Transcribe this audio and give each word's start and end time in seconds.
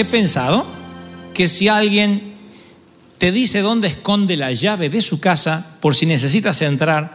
he 0.00 0.04
pensado 0.04 0.66
que 1.34 1.48
si 1.48 1.68
alguien 1.68 2.34
te 3.18 3.32
dice 3.32 3.60
dónde 3.60 3.88
esconde 3.88 4.36
la 4.36 4.52
llave 4.52 4.88
de 4.88 5.00
su 5.00 5.20
casa 5.20 5.76
por 5.80 5.94
si 5.94 6.06
necesitas 6.06 6.62
entrar, 6.62 7.14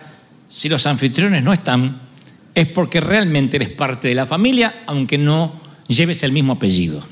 si 0.50 0.70
los 0.70 0.86
anfitriones 0.86 1.44
no 1.44 1.54
están, 1.54 2.02
es 2.54 2.68
porque 2.68 3.00
realmente 3.02 3.56
eres 3.56 3.72
parte 3.72 4.08
de 4.08 4.16
la 4.16 4.26
familia, 4.26 4.84
aunque 4.86 5.18
no 5.18 5.54
lleves 5.88 6.24
el 6.24 6.32
mismo 6.32 6.54
apellido. 6.54 7.04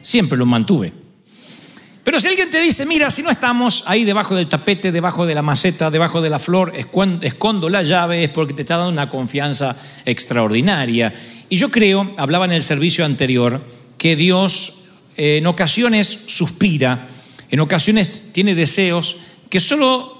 Siempre 0.00 0.36
lo 0.38 0.46
mantuve. 0.46 0.92
Pero 2.02 2.18
si 2.18 2.28
alguien 2.28 2.50
te 2.50 2.60
dice, 2.60 2.86
mira, 2.86 3.10
si 3.10 3.22
no 3.22 3.30
estamos 3.30 3.84
ahí 3.86 4.04
debajo 4.04 4.34
del 4.34 4.48
tapete, 4.48 4.90
debajo 4.90 5.26
de 5.26 5.34
la 5.34 5.42
maceta, 5.42 5.90
debajo 5.90 6.22
de 6.22 6.30
la 6.30 6.38
flor, 6.38 6.72
escon- 6.74 7.22
escondo 7.22 7.68
la 7.68 7.82
llave, 7.82 8.24
es 8.24 8.30
porque 8.30 8.54
te 8.54 8.62
está 8.62 8.78
dando 8.78 8.90
una 8.92 9.10
confianza 9.10 9.76
extraordinaria. 10.06 11.12
Y 11.50 11.56
yo 11.56 11.70
creo, 11.70 12.14
hablaba 12.16 12.46
en 12.46 12.52
el 12.52 12.62
servicio 12.62 13.04
anterior, 13.04 13.64
que 13.98 14.16
Dios 14.16 14.79
en 15.22 15.46
ocasiones 15.46 16.20
suspira, 16.24 17.06
en 17.50 17.60
ocasiones 17.60 18.30
tiene 18.32 18.54
deseos 18.54 19.16
que 19.50 19.60
solo 19.60 20.16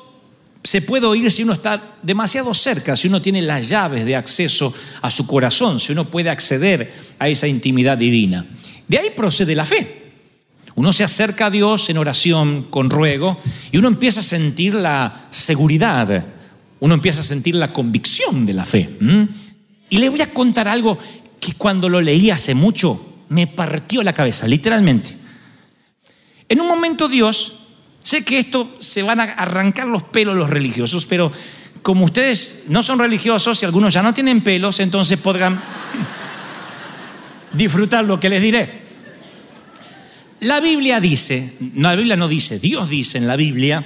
se 0.62 0.82
puede 0.82 1.06
oír 1.06 1.30
si 1.30 1.42
uno 1.42 1.54
está 1.54 1.82
demasiado 2.02 2.52
cerca, 2.52 2.94
si 2.96 3.08
uno 3.08 3.22
tiene 3.22 3.40
las 3.40 3.70
llaves 3.70 4.04
de 4.04 4.14
acceso 4.14 4.74
a 5.00 5.10
su 5.10 5.26
corazón, 5.26 5.80
si 5.80 5.92
uno 5.92 6.04
puede 6.04 6.28
acceder 6.28 6.92
a 7.18 7.30
esa 7.30 7.48
intimidad 7.48 7.96
divina. 7.96 8.44
De 8.88 8.98
ahí 8.98 9.08
procede 9.16 9.54
la 9.54 9.64
fe. 9.64 10.12
Uno 10.74 10.92
se 10.92 11.02
acerca 11.02 11.46
a 11.46 11.50
Dios 11.50 11.88
en 11.88 11.96
oración, 11.96 12.66
con 12.68 12.90
ruego, 12.90 13.38
y 13.72 13.78
uno 13.78 13.88
empieza 13.88 14.20
a 14.20 14.22
sentir 14.22 14.74
la 14.74 15.28
seguridad, 15.30 16.26
uno 16.78 16.92
empieza 16.92 17.22
a 17.22 17.24
sentir 17.24 17.54
la 17.54 17.72
convicción 17.72 18.44
de 18.44 18.52
la 18.52 18.66
fe. 18.66 18.98
Y 19.88 19.96
le 19.96 20.10
voy 20.10 20.20
a 20.20 20.30
contar 20.30 20.68
algo 20.68 20.98
que 21.40 21.54
cuando 21.54 21.88
lo 21.88 22.02
leí 22.02 22.30
hace 22.30 22.54
mucho 22.54 23.09
me 23.30 23.46
partió 23.46 24.02
la 24.02 24.12
cabeza, 24.12 24.46
literalmente. 24.46 25.16
En 26.48 26.60
un 26.60 26.66
momento 26.66 27.08
Dios, 27.08 27.60
sé 28.02 28.24
que 28.24 28.38
esto 28.38 28.76
se 28.80 29.02
van 29.02 29.20
a 29.20 29.24
arrancar 29.24 29.86
los 29.86 30.02
pelos 30.02 30.36
los 30.36 30.50
religiosos, 30.50 31.06
pero 31.06 31.32
como 31.82 32.04
ustedes 32.04 32.64
no 32.68 32.82
son 32.82 32.98
religiosos 32.98 33.62
y 33.62 33.64
algunos 33.64 33.94
ya 33.94 34.02
no 34.02 34.12
tienen 34.12 34.42
pelos, 34.42 34.80
entonces 34.80 35.16
podrán 35.18 35.60
disfrutar 37.52 38.04
lo 38.04 38.18
que 38.18 38.28
les 38.28 38.42
diré. 38.42 38.80
La 40.40 40.60
Biblia 40.60 41.00
dice, 41.00 41.54
no, 41.60 41.88
la 41.88 41.96
Biblia 41.96 42.16
no 42.16 42.26
dice, 42.26 42.58
Dios 42.58 42.88
dice 42.88 43.18
en 43.18 43.28
la 43.28 43.36
Biblia, 43.36 43.84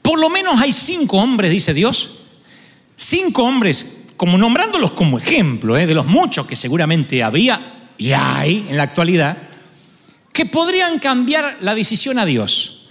por 0.00 0.20
lo 0.20 0.30
menos 0.30 0.60
hay 0.60 0.72
cinco 0.72 1.16
hombres, 1.16 1.50
dice 1.50 1.74
Dios, 1.74 2.20
cinco 2.94 3.42
hombres, 3.42 4.03
como 4.16 4.38
nombrándolos 4.38 4.92
como 4.92 5.18
ejemplo, 5.18 5.76
¿eh? 5.76 5.86
de 5.86 5.94
los 5.94 6.06
muchos 6.06 6.46
que 6.46 6.56
seguramente 6.56 7.22
había 7.22 7.90
y 7.98 8.12
hay 8.12 8.66
en 8.68 8.76
la 8.76 8.84
actualidad, 8.84 9.36
que 10.32 10.46
podrían 10.46 10.98
cambiar 10.98 11.58
la 11.60 11.74
decisión 11.74 12.18
a 12.18 12.24
Dios. 12.24 12.88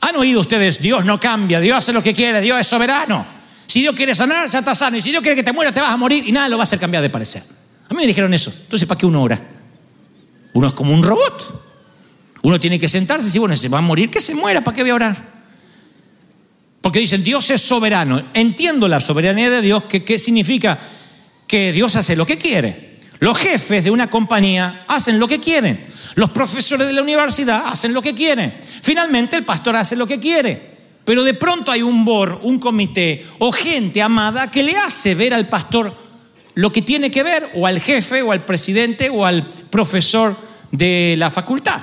¿Han 0.00 0.16
oído 0.16 0.40
ustedes, 0.40 0.80
Dios 0.80 1.04
no 1.04 1.18
cambia, 1.18 1.60
Dios 1.60 1.78
hace 1.78 1.92
lo 1.92 2.02
que 2.02 2.12
quiere, 2.12 2.40
Dios 2.40 2.60
es 2.60 2.66
soberano? 2.66 3.26
Si 3.66 3.80
Dios 3.80 3.94
quiere 3.94 4.14
sanar, 4.14 4.50
ya 4.50 4.58
está 4.58 4.74
sano, 4.74 4.96
y 4.96 5.00
si 5.00 5.10
Dios 5.10 5.22
quiere 5.22 5.36
que 5.36 5.42
te 5.42 5.52
muera, 5.52 5.72
te 5.72 5.80
vas 5.80 5.90
a 5.90 5.96
morir, 5.96 6.24
y 6.26 6.32
nada 6.32 6.48
lo 6.48 6.56
va 6.58 6.62
a 6.62 6.64
hacer 6.64 6.78
cambiar 6.78 7.02
de 7.02 7.08
parecer. 7.08 7.42
A 7.88 7.94
mí 7.94 8.00
me 8.00 8.06
dijeron 8.06 8.32
eso, 8.34 8.52
entonces 8.54 8.86
¿para 8.86 8.98
qué 8.98 9.06
uno 9.06 9.22
ora? 9.22 9.40
Uno 10.52 10.66
es 10.66 10.74
como 10.74 10.92
un 10.92 11.02
robot. 11.02 11.62
Uno 12.42 12.60
tiene 12.60 12.78
que 12.78 12.88
sentarse 12.88 13.24
y 13.24 13.28
decir, 13.28 13.40
bueno, 13.40 13.56
se 13.56 13.68
va 13.70 13.78
a 13.78 13.80
morir, 13.80 14.10
que 14.10 14.20
se 14.20 14.34
muera, 14.34 14.62
¿para 14.62 14.74
qué 14.74 14.82
voy 14.82 14.90
a 14.90 14.94
orar? 14.94 15.33
Porque 16.84 16.98
dicen, 16.98 17.24
Dios 17.24 17.48
es 17.48 17.62
soberano. 17.62 18.22
Entiendo 18.34 18.88
la 18.88 19.00
soberanía 19.00 19.48
de 19.48 19.62
Dios, 19.62 19.84
que 19.84 20.04
¿qué 20.04 20.18
significa? 20.18 20.78
Que 21.46 21.72
Dios 21.72 21.96
hace 21.96 22.14
lo 22.14 22.26
que 22.26 22.36
quiere. 22.36 22.98
Los 23.20 23.38
jefes 23.38 23.82
de 23.82 23.90
una 23.90 24.10
compañía 24.10 24.84
hacen 24.86 25.18
lo 25.18 25.26
que 25.26 25.40
quieren. 25.40 25.82
Los 26.14 26.28
profesores 26.28 26.86
de 26.86 26.92
la 26.92 27.00
universidad 27.00 27.68
hacen 27.68 27.94
lo 27.94 28.02
que 28.02 28.14
quieren. 28.14 28.52
Finalmente 28.82 29.34
el 29.34 29.44
pastor 29.46 29.76
hace 29.76 29.96
lo 29.96 30.06
que 30.06 30.20
quiere. 30.20 30.60
Pero 31.06 31.24
de 31.24 31.32
pronto 31.32 31.72
hay 31.72 31.80
un 31.80 32.04
board, 32.04 32.40
un 32.42 32.58
comité 32.58 33.24
o 33.38 33.50
gente 33.50 34.02
amada 34.02 34.50
que 34.50 34.62
le 34.62 34.76
hace 34.76 35.14
ver 35.14 35.32
al 35.32 35.48
pastor 35.48 35.96
lo 36.52 36.70
que 36.70 36.82
tiene 36.82 37.10
que 37.10 37.22
ver, 37.22 37.50
o 37.54 37.66
al 37.66 37.80
jefe, 37.80 38.20
o 38.20 38.30
al 38.30 38.44
presidente, 38.44 39.08
o 39.08 39.24
al 39.24 39.46
profesor 39.70 40.36
de 40.70 41.14
la 41.16 41.30
facultad. 41.30 41.80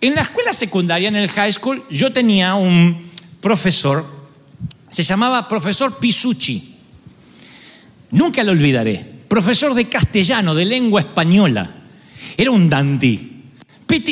En 0.00 0.16
la 0.16 0.22
escuela 0.22 0.52
secundaria, 0.52 1.06
en 1.06 1.14
el 1.14 1.30
high 1.30 1.52
school, 1.52 1.80
yo 1.90 2.12
tenía 2.12 2.56
un 2.56 3.08
profesor, 3.40 4.21
se 4.92 5.02
llamaba 5.02 5.48
profesor 5.48 5.98
Pisucci. 5.98 6.74
Nunca 8.10 8.42
lo 8.42 8.52
olvidaré. 8.52 9.10
Profesor 9.26 9.72
de 9.72 9.88
castellano, 9.88 10.54
de 10.54 10.66
lengua 10.66 11.00
española. 11.00 11.68
Era 12.36 12.50
un 12.50 12.68
dandy. 12.68 13.30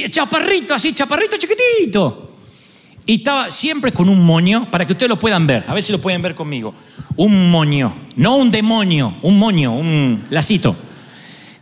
Chaparrito, 0.08 0.74
así, 0.74 0.94
chaparrito 0.94 1.36
chiquitito. 1.36 2.34
Y 3.04 3.16
estaba 3.16 3.50
siempre 3.50 3.92
con 3.92 4.08
un 4.08 4.24
moño, 4.24 4.70
para 4.70 4.86
que 4.86 4.92
ustedes 4.92 5.10
lo 5.10 5.18
puedan 5.18 5.46
ver, 5.46 5.64
a 5.66 5.74
ver 5.74 5.82
si 5.82 5.92
lo 5.92 6.00
pueden 6.00 6.22
ver 6.22 6.34
conmigo. 6.34 6.74
Un 7.16 7.50
moño, 7.50 7.94
no 8.16 8.36
un 8.36 8.50
demonio, 8.50 9.16
un 9.22 9.38
moño, 9.38 9.74
un 9.74 10.24
lacito. 10.30 10.74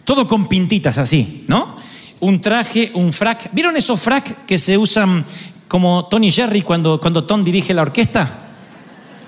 Todo 0.04 0.28
con 0.28 0.48
pintitas 0.48 0.96
así, 0.96 1.44
¿no? 1.48 1.74
Un 2.20 2.40
traje, 2.40 2.92
un 2.94 3.12
frac. 3.12 3.50
¿Vieron 3.52 3.76
esos 3.76 4.00
frac 4.00 4.46
que 4.46 4.58
se 4.58 4.78
usan 4.78 5.24
como 5.66 6.06
Tony 6.06 6.30
Jerry 6.30 6.62
cuando, 6.62 7.00
cuando 7.00 7.24
Tom 7.24 7.42
dirige 7.42 7.74
la 7.74 7.82
orquesta? 7.82 8.47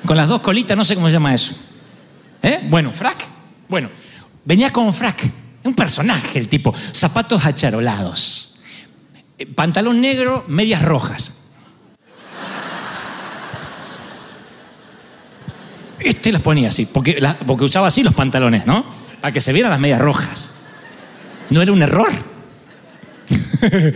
Con 0.04 0.16
las 0.16 0.28
dos 0.28 0.40
colitas, 0.40 0.76
no 0.76 0.84
sé 0.84 0.94
cómo 0.94 1.08
se 1.08 1.12
llama 1.12 1.34
eso. 1.34 1.54
¿Eh? 2.42 2.60
Bueno, 2.68 2.92
frac. 2.92 3.26
Bueno, 3.68 3.90
venía 4.44 4.72
con 4.72 4.92
frac. 4.94 5.30
Un 5.62 5.74
personaje 5.74 6.38
el 6.38 6.48
tipo. 6.48 6.74
Zapatos 6.92 7.44
acharolados. 7.44 8.60
Eh, 9.38 9.46
Pantalón 9.46 10.00
negro, 10.00 10.44
medias 10.48 10.82
rojas. 10.82 11.34
Este 15.98 16.32
las 16.32 16.40
ponía 16.40 16.68
así, 16.68 16.86
porque, 16.86 17.22
porque 17.46 17.64
usaba 17.64 17.88
así 17.88 18.02
los 18.02 18.14
pantalones, 18.14 18.64
¿no? 18.64 18.86
Para 19.20 19.32
que 19.32 19.40
se 19.42 19.52
vieran 19.52 19.70
las 19.70 19.80
medias 19.80 20.00
rojas. 20.00 20.48
No 21.50 21.60
era 21.60 21.72
un 21.72 21.82
error. 21.82 22.10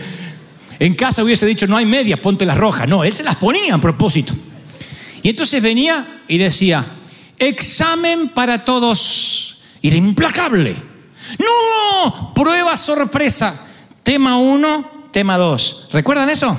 en 0.78 0.94
casa 0.94 1.22
hubiese 1.22 1.46
dicho, 1.46 1.66
no 1.66 1.78
hay 1.78 1.86
medias, 1.86 2.20
ponte 2.20 2.44
las 2.44 2.58
rojas. 2.58 2.86
No, 2.86 3.04
él 3.04 3.14
se 3.14 3.22
las 3.22 3.36
ponía 3.36 3.74
a 3.74 3.78
propósito. 3.78 4.34
Y 5.24 5.30
entonces 5.30 5.62
venía 5.62 6.20
y 6.28 6.36
decía, 6.36 6.84
examen 7.38 8.28
para 8.28 8.62
todos. 8.62 9.56
Y 9.80 9.88
era 9.88 9.96
implacable. 9.96 10.76
No, 11.38 12.34
prueba 12.34 12.76
sorpresa. 12.76 13.58
Tema 14.02 14.36
1, 14.36 15.08
tema 15.12 15.38
2. 15.38 15.88
¿Recuerdan 15.92 16.28
eso? 16.28 16.54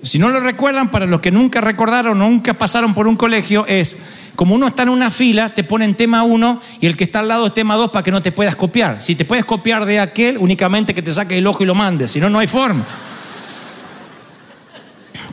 Si 0.00 0.20
no 0.20 0.28
lo 0.28 0.38
recuerdan, 0.38 0.92
para 0.92 1.06
los 1.06 1.18
que 1.18 1.32
nunca 1.32 1.60
recordaron, 1.60 2.20
nunca 2.20 2.54
pasaron 2.54 2.94
por 2.94 3.08
un 3.08 3.16
colegio, 3.16 3.66
es 3.66 3.96
como 4.36 4.54
uno 4.54 4.68
está 4.68 4.84
en 4.84 4.90
una 4.90 5.10
fila, 5.10 5.48
te 5.48 5.64
ponen 5.64 5.96
tema 5.96 6.22
1 6.22 6.60
y 6.80 6.86
el 6.86 6.96
que 6.96 7.02
está 7.02 7.18
al 7.18 7.26
lado 7.26 7.50
tema 7.50 7.74
2 7.74 7.90
para 7.90 8.04
que 8.04 8.12
no 8.12 8.22
te 8.22 8.30
puedas 8.30 8.54
copiar. 8.54 9.02
Si 9.02 9.16
te 9.16 9.24
puedes 9.24 9.44
copiar 9.44 9.84
de 9.86 9.98
aquel, 9.98 10.38
únicamente 10.38 10.94
que 10.94 11.02
te 11.02 11.10
saques 11.10 11.36
el 11.36 11.46
ojo 11.48 11.64
y 11.64 11.66
lo 11.66 11.74
mandes, 11.74 12.12
si 12.12 12.20
no, 12.20 12.30
no 12.30 12.38
hay 12.38 12.46
forma. 12.46 12.86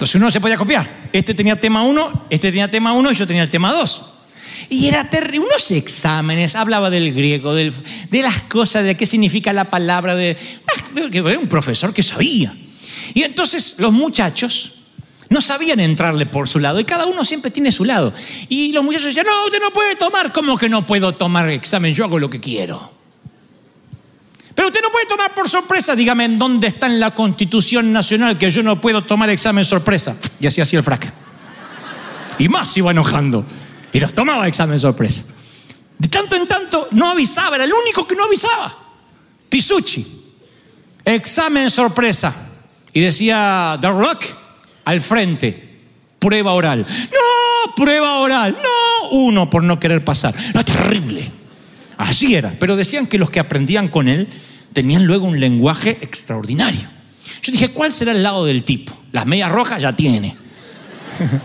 Entonces 0.04 0.16
uno 0.16 0.26
no 0.26 0.32
se 0.32 0.42
podía 0.42 0.58
copiar. 0.58 1.10
Este 1.14 1.34
tenía 1.34 1.58
tema 1.58 1.84
1, 1.84 2.26
este 2.30 2.50
tenía 2.50 2.70
tema 2.70 2.92
1 2.92 3.10
y 3.14 3.16
yo 3.16 3.26
tenía 3.26 3.42
el 3.42 3.50
tema 3.50 3.72
2. 3.72 4.06
Y 4.68 4.88
era 4.88 5.10
terrible. 5.10 5.48
Unos 5.48 5.72
exámenes, 5.72 6.56
hablaba 6.56 6.90
del 6.90 7.14
griego, 7.14 7.56
de 7.56 7.72
las 8.12 8.42
cosas, 8.42 8.84
de 8.84 8.98
qué 8.98 9.06
significa 9.06 9.54
la 9.54 9.70
palabra, 9.70 10.14
de 10.16 10.36
ah, 10.68 11.40
un 11.40 11.48
profesor 11.48 11.94
que 11.94 12.04
sabía. 12.04 12.54
Y 13.14 13.24
entonces 13.24 13.76
los 13.78 13.94
muchachos 13.94 14.74
no 15.30 15.40
sabían 15.40 15.80
entrarle 15.80 16.26
por 16.26 16.50
su 16.50 16.60
lado 16.60 16.82
y 16.82 16.84
cada 16.84 17.06
uno 17.06 17.24
siempre 17.24 17.50
tiene 17.50 17.72
su 17.72 17.86
lado. 17.86 18.14
Y 18.50 18.74
los 18.74 18.84
muchachos 18.84 19.06
decían, 19.06 19.26
no, 19.26 19.46
usted 19.46 19.62
no 19.62 19.72
puede 19.72 19.96
tomar. 19.96 20.34
¿Cómo 20.34 20.58
que 20.58 20.68
no 20.68 20.86
puedo 20.86 21.14
tomar 21.14 21.50
examen? 21.50 21.94
Yo 21.94 22.04
hago 22.04 22.20
lo 22.20 22.30
que 22.30 22.42
quiero. 22.42 22.93
Pero 24.56 24.68
usted 24.68 24.82
no 24.82 24.92
puede 24.92 25.06
tomar 25.08 25.34
por 25.34 25.50
sorpresa. 25.50 25.96
Dígame 25.96 26.26
en 26.26 26.38
dónde 26.38 26.68
está 26.68 26.86
en 26.86 27.00
la 27.00 27.16
Constitución 27.16 27.92
Nacional 27.92 28.38
que 28.38 28.52
yo 28.52 28.62
no 28.64 28.80
puedo 28.80 29.04
tomar 29.04 29.30
examen 29.30 29.66
sorpresa. 29.66 30.16
Y 30.40 30.48
así 30.48 30.62
hacía 30.62 30.80
el 30.80 30.86
frac. 30.86 31.12
Y 32.38 32.50
más 32.50 32.76
iba 32.78 32.92
enojando. 32.92 33.46
Y 33.92 34.00
los 34.00 34.14
tomaba 34.14 34.48
examen 34.48 34.80
sorpresa. 34.80 35.24
De 35.98 36.08
tanto 36.08 36.36
en 36.36 36.48
tanto 36.48 36.88
no 36.92 37.10
avisaba, 37.10 37.56
era 37.56 37.66
el 37.66 37.74
único 37.74 38.08
que 38.08 38.16
no 38.16 38.26
avisaba. 38.26 38.76
Pisucci. 39.50 40.06
Examen 41.06 41.70
sorpresa. 41.70 42.34
Y 42.92 43.02
decía 43.02 43.78
The 43.82 43.90
Rock 43.90 44.26
al 44.86 45.02
frente. 45.02 45.72
Prueba 46.20 46.54
oral. 46.54 46.86
No, 46.88 47.76
prueba 47.76 48.20
oral. 48.20 48.58
No, 48.62 49.10
uno 49.10 49.50
por 49.50 49.64
no 49.64 49.80
querer 49.80 50.04
pasar. 50.06 50.34
No, 50.54 50.64
terrible. 50.64 51.43
Así 52.04 52.36
era. 52.36 52.54
Pero 52.60 52.76
decían 52.76 53.08
que 53.08 53.18
los 53.18 53.30
que 53.30 53.40
aprendían 53.40 53.88
con 53.88 54.10
él 54.10 54.28
tenían 54.74 55.06
luego 55.06 55.26
un 55.26 55.40
lenguaje 55.40 55.98
extraordinario. 56.02 56.82
Yo 57.42 57.52
dije, 57.54 57.70
¿cuál 57.70 57.94
será 57.94 58.12
el 58.12 58.22
lado 58.22 58.44
del 58.46 58.66
tipo? 58.66 58.94
Las 59.14 59.26
medias 59.26 59.50
rojas 59.50 59.82
ya 59.82 59.96
tiene. 59.96 60.36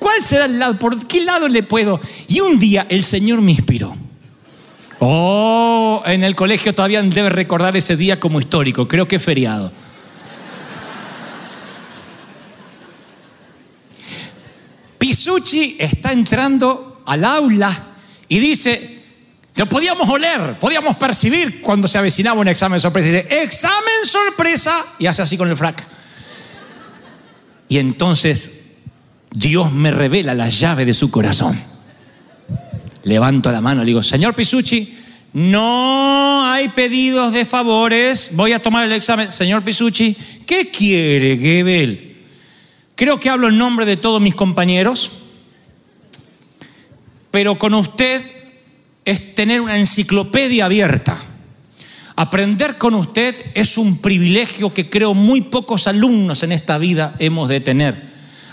¿Cuál 0.00 0.20
será 0.20 0.46
el 0.46 0.58
lado? 0.58 0.78
¿Por 0.80 1.06
qué 1.06 1.24
lado 1.24 1.46
le 1.46 1.62
puedo? 1.62 2.00
Y 2.26 2.40
un 2.40 2.58
día 2.58 2.86
el 2.88 3.04
Señor 3.04 3.40
me 3.40 3.52
inspiró. 3.52 3.94
Oh, 4.98 6.02
en 6.06 6.24
el 6.24 6.34
colegio 6.34 6.74
todavía 6.74 7.00
debe 7.02 7.28
recordar 7.28 7.76
ese 7.76 7.96
día 7.96 8.18
como 8.18 8.40
histórico. 8.40 8.88
Creo 8.88 9.06
que 9.06 9.16
es 9.16 9.22
feriado. 9.22 9.70
Pisucci 14.98 15.76
está 15.78 16.10
entrando 16.12 16.95
al 17.06 17.24
aula 17.24 17.72
y 18.28 18.38
dice, 18.38 18.96
lo 19.56 19.68
podíamos 19.68 20.08
oler, 20.08 20.58
podíamos 20.58 20.96
percibir 20.96 21.62
cuando 21.62 21.88
se 21.88 21.96
avecinaba 21.96 22.40
un 22.40 22.48
examen 22.48 22.78
sorpresa. 22.78 23.08
Y 23.08 23.12
dice, 23.12 23.42
examen 23.42 24.04
sorpresa, 24.04 24.84
y 24.98 25.06
hace 25.06 25.22
así 25.22 25.36
con 25.38 25.48
el 25.48 25.56
frac. 25.56 25.86
Y 27.68 27.78
entonces 27.78 28.50
Dios 29.30 29.72
me 29.72 29.90
revela 29.90 30.34
la 30.34 30.48
llave 30.50 30.84
de 30.84 30.94
su 30.94 31.10
corazón. 31.10 31.60
Levanto 33.04 33.50
la 33.50 33.60
mano 33.60 33.82
le 33.82 33.86
digo, 33.86 34.02
señor 34.02 34.34
Pisucci, 34.34 34.98
no 35.32 36.44
hay 36.44 36.68
pedidos 36.70 37.32
de 37.32 37.44
favores, 37.44 38.30
voy 38.32 38.52
a 38.52 38.58
tomar 38.60 38.84
el 38.84 38.92
examen. 38.92 39.30
Señor 39.30 39.62
Pisucci, 39.62 40.16
¿qué 40.46 40.70
quiere, 40.70 41.36
Gebel? 41.36 42.24
Creo 42.94 43.20
que 43.20 43.28
hablo 43.28 43.48
en 43.48 43.58
nombre 43.58 43.84
de 43.84 43.96
todos 43.96 44.20
mis 44.20 44.34
compañeros, 44.34 45.12
pero 47.36 47.58
con 47.58 47.74
usted 47.74 48.22
es 49.04 49.34
tener 49.34 49.60
una 49.60 49.76
enciclopedia 49.76 50.64
abierta. 50.64 51.18
Aprender 52.16 52.78
con 52.78 52.94
usted 52.94 53.34
es 53.52 53.76
un 53.76 53.98
privilegio 53.98 54.72
que 54.72 54.88
creo 54.88 55.12
muy 55.12 55.42
pocos 55.42 55.86
alumnos 55.86 56.42
en 56.44 56.52
esta 56.52 56.78
vida 56.78 57.14
hemos 57.18 57.50
de 57.50 57.60
tener. 57.60 58.02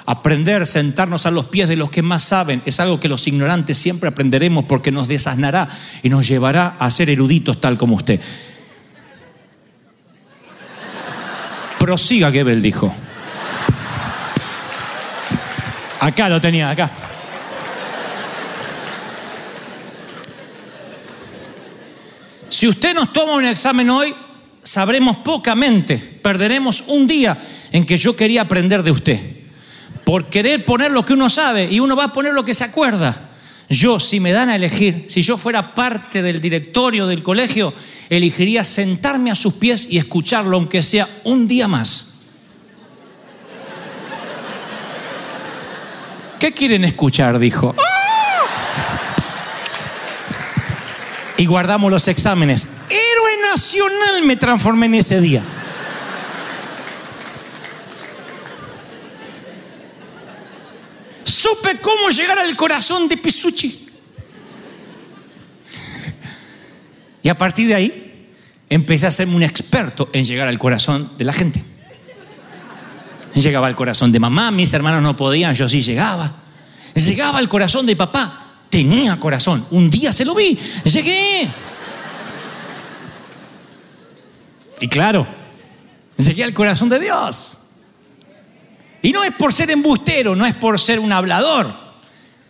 Aprender, 0.05 0.67
sentarnos 0.67 1.25
a 1.25 1.31
los 1.31 1.45
pies 1.45 1.69
de 1.69 1.77
los 1.77 1.91
que 1.91 2.01
más 2.01 2.25
saben, 2.25 2.61
es 2.65 2.81
algo 2.81 2.99
que 2.99 3.07
los 3.07 3.25
ignorantes 3.25 3.77
siempre 3.77 4.09
aprenderemos 4.09 4.65
porque 4.65 4.91
nos 4.91 5.07
desasnará 5.07 5.69
y 6.01 6.09
nos 6.09 6.27
llevará 6.27 6.75
a 6.77 6.91
ser 6.91 7.09
eruditos 7.09 7.61
tal 7.61 7.77
como 7.77 7.95
usted. 7.95 8.19
Prosiga, 11.79 12.33
Gebel 12.33 12.61
dijo. 12.61 12.93
Acá 16.01 16.27
lo 16.27 16.41
tenía, 16.41 16.69
acá. 16.69 16.91
Si 22.53 22.67
usted 22.67 22.93
nos 22.93 23.11
toma 23.11 23.33
un 23.33 23.45
examen 23.45 23.89
hoy, 23.89 24.13
sabremos 24.61 25.17
pocamente, 25.17 25.97
perderemos 25.97 26.83
un 26.85 27.07
día 27.07 27.35
en 27.71 27.83
que 27.83 27.97
yo 27.97 28.15
quería 28.15 28.43
aprender 28.43 28.83
de 28.83 28.91
usted. 28.91 29.19
Por 30.05 30.25
querer 30.25 30.63
poner 30.63 30.91
lo 30.91 31.03
que 31.03 31.13
uno 31.13 31.31
sabe 31.31 31.67
y 31.71 31.79
uno 31.79 31.95
va 31.95 32.03
a 32.03 32.13
poner 32.13 32.31
lo 32.31 32.45
que 32.45 32.53
se 32.53 32.63
acuerda. 32.63 33.31
Yo, 33.69 33.99
si 33.99 34.19
me 34.19 34.33
dan 34.33 34.49
a 34.49 34.55
elegir, 34.55 35.07
si 35.09 35.23
yo 35.23 35.35
fuera 35.35 35.73
parte 35.73 36.21
del 36.21 36.39
directorio 36.39 37.07
del 37.07 37.23
colegio, 37.23 37.73
elegiría 38.07 38.63
sentarme 38.63 39.31
a 39.31 39.35
sus 39.35 39.55
pies 39.55 39.87
y 39.89 39.97
escucharlo, 39.97 40.55
aunque 40.55 40.83
sea 40.83 41.09
un 41.23 41.47
día 41.47 41.67
más. 41.67 42.13
¿Qué 46.39 46.51
quieren 46.51 46.83
escuchar? 46.83 47.39
Dijo. 47.39 47.75
Y 51.37 51.45
guardamos 51.45 51.91
los 51.91 52.07
exámenes. 52.07 52.67
Héroe 52.89 53.51
nacional 53.51 54.23
me 54.23 54.35
transformé 54.35 54.85
en 54.85 54.95
ese 54.95 55.19
día. 55.19 55.43
Supe 61.23 61.77
cómo 61.81 62.09
llegar 62.09 62.39
al 62.39 62.55
corazón 62.55 63.07
de 63.07 63.17
Pisucci. 63.17 63.89
Y 67.23 67.29
a 67.29 67.37
partir 67.37 67.67
de 67.67 67.75
ahí 67.75 68.29
empecé 68.69 69.07
a 69.07 69.11
serme 69.11 69.35
un 69.35 69.43
experto 69.43 70.09
en 70.13 70.25
llegar 70.25 70.47
al 70.47 70.59
corazón 70.59 71.11
de 71.17 71.23
la 71.23 71.33
gente. 71.33 71.63
Llegaba 73.33 73.67
al 73.67 73.75
corazón 73.75 74.11
de 74.11 74.19
mamá, 74.19 74.51
mis 74.51 74.73
hermanos 74.73 75.01
no 75.01 75.15
podían, 75.15 75.55
yo 75.55 75.67
sí 75.67 75.81
llegaba. 75.81 76.35
Llegaba 76.93 77.39
al 77.39 77.49
corazón 77.49 77.85
de 77.85 77.95
papá, 77.95 78.42
tenía 78.73 79.19
corazón. 79.19 79.67
Un 79.69 79.87
día 79.87 80.11
se 80.11 80.25
lo 80.25 80.33
vi, 80.33 80.57
llegué. 80.83 81.47
Y 84.81 84.87
claro, 84.87 85.27
llegué 86.17 86.43
al 86.43 86.53
corazón 86.55 86.89
de 86.89 86.99
Dios. 86.99 87.59
Y 89.03 89.11
no 89.11 89.23
es 89.23 89.31
por 89.33 89.53
ser 89.53 89.69
embustero, 89.69 90.35
no 90.35 90.43
es 90.43 90.55
por 90.55 90.79
ser 90.79 90.99
un 90.99 91.11
hablador. 91.11 91.71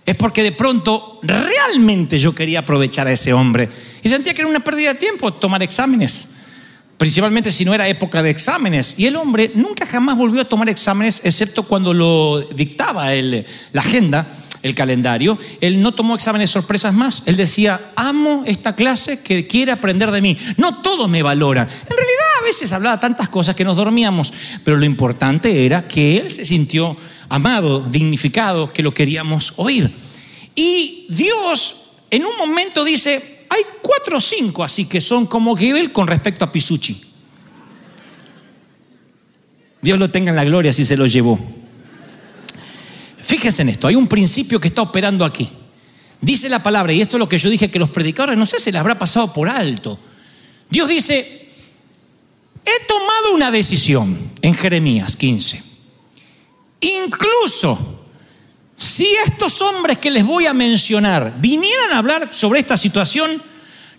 Es 0.06 0.15
porque 0.15 0.44
de 0.44 0.53
pronto 0.53 1.20
realmente 1.24 2.18
yo 2.18 2.34
quería 2.34 2.60
aprovechar 2.60 3.06
a 3.08 3.12
ese 3.12 3.34
hombre. 3.34 3.68
Y 4.01 4.08
sentía 4.08 4.34
que 4.34 4.39
era 4.42 4.50
una 4.50 4.62
pérdida 4.62 4.94
de 4.94 5.00
tiempo 5.00 5.34
tomar 5.34 5.62
exámenes. 5.62 6.27
Principalmente 6.98 7.51
si 7.51 7.65
no 7.65 7.74
era 7.74 7.86
época 7.89 8.24
de 8.24 8.30
exámenes. 8.30 8.96
Y 8.98 9.08
el 9.08 9.18
hombre 9.18 9.51
nunca 9.56 9.86
jamás 9.86 10.15
volvió 10.15 10.39
a 10.39 10.46
tomar 10.46 10.70
exámenes, 10.70 11.20
excepto 11.25 11.63
cuando 11.63 11.94
lo 11.94 12.39
dictaba 12.39 13.13
el- 13.13 13.46
la 13.74 13.82
agenda, 13.82 14.25
el 14.63 14.74
calendario. 14.74 15.38
Él 15.62 15.82
no 15.82 15.93
tomó 15.93 16.15
exámenes 16.15 16.50
sorpresas 16.50 16.93
más. 16.93 17.22
Él 17.25 17.36
decía, 17.36 17.91
amo 17.96 18.43
esta 18.48 18.75
clase 18.75 19.20
que 19.22 19.46
quiere 19.46 19.72
aprender 19.72 20.10
de 20.12 20.22
mí. 20.22 20.38
No 20.58 20.82
todos 20.82 21.08
me 21.10 21.22
valoran. 21.22 21.67
En 21.67 21.96
realidad 21.96 22.25
a 22.41 22.43
veces 22.43 22.74
hablaba 22.74 23.00
tantas 23.00 23.29
cosas 23.29 23.55
que 23.55 23.65
nos 23.65 23.75
dormíamos. 23.75 24.34
Pero 24.63 24.77
lo 24.77 24.86
importante 24.86 25.65
era 25.65 25.88
que 25.88 26.17
él 26.17 26.32
se 26.32 26.46
sintió 26.46 26.98
amado, 27.29 27.82
dignificado, 27.82 28.74
que 28.74 28.82
lo 28.82 28.91
queríamos 28.91 29.53
oír. 29.58 29.93
Y 30.55 31.05
Dios 31.10 31.82
en 32.10 32.25
un 32.25 32.38
momento 32.38 32.86
dice, 32.86 33.46
hay 33.50 33.63
cuatro 33.82 34.17
o 34.17 34.22
cinco 34.22 34.63
así 34.63 34.86
que 34.86 35.01
son 35.01 35.25
como 35.25 35.55
Gebel 35.58 35.91
con 35.91 36.08
respecto 36.08 36.46
a 36.46 36.51
Pisucci. 36.51 37.03
Dios 39.82 40.00
lo 40.00 40.10
tenga 40.10 40.29
en 40.29 40.38
la 40.38 40.46
gloria 40.46 40.72
si 40.72 40.86
se 40.86 40.96
lo 40.96 41.08
llevó. 41.08 41.38
Fíjense 43.34 43.63
en 43.63 43.70
esto, 43.70 43.88
hay 43.88 43.96
un 43.96 44.06
principio 44.06 44.62
que 44.62 44.68
está 44.68 44.84
operando 44.84 45.25
aquí. 45.25 45.50
Dice 46.22 46.48
la 46.50 46.62
palabra, 46.62 46.94
y 46.94 47.02
esto 47.02 47.18
es 47.18 47.20
lo 47.20 47.28
que 47.28 47.40
yo 47.40 47.50
dije 47.50 47.72
que 47.72 47.80
los 47.80 47.90
predicadores, 47.90 48.38
no 48.38 48.46
sé, 48.46 48.60
se 48.60 48.72
les 48.72 48.80
habrá 48.80 49.00
pasado 49.00 49.34
por 49.34 49.50
alto. 49.50 50.00
Dios 50.70 50.88
dice, 50.88 51.50
he 52.63 52.86
tomado 52.86 53.34
una 53.34 53.50
decisión 53.50 54.16
en 54.40 54.54
Jeremías 54.54 55.16
15. 55.16 55.63
Incluso 56.82 58.06
si 58.78 59.08
estos 59.25 59.60
hombres 59.63 59.98
que 59.98 60.12
les 60.12 60.24
voy 60.24 60.46
a 60.46 60.54
mencionar 60.54 61.34
vinieran 61.40 61.92
a 61.92 61.98
hablar 61.98 62.32
sobre 62.32 62.60
esta 62.60 62.78
situación, 62.78 63.42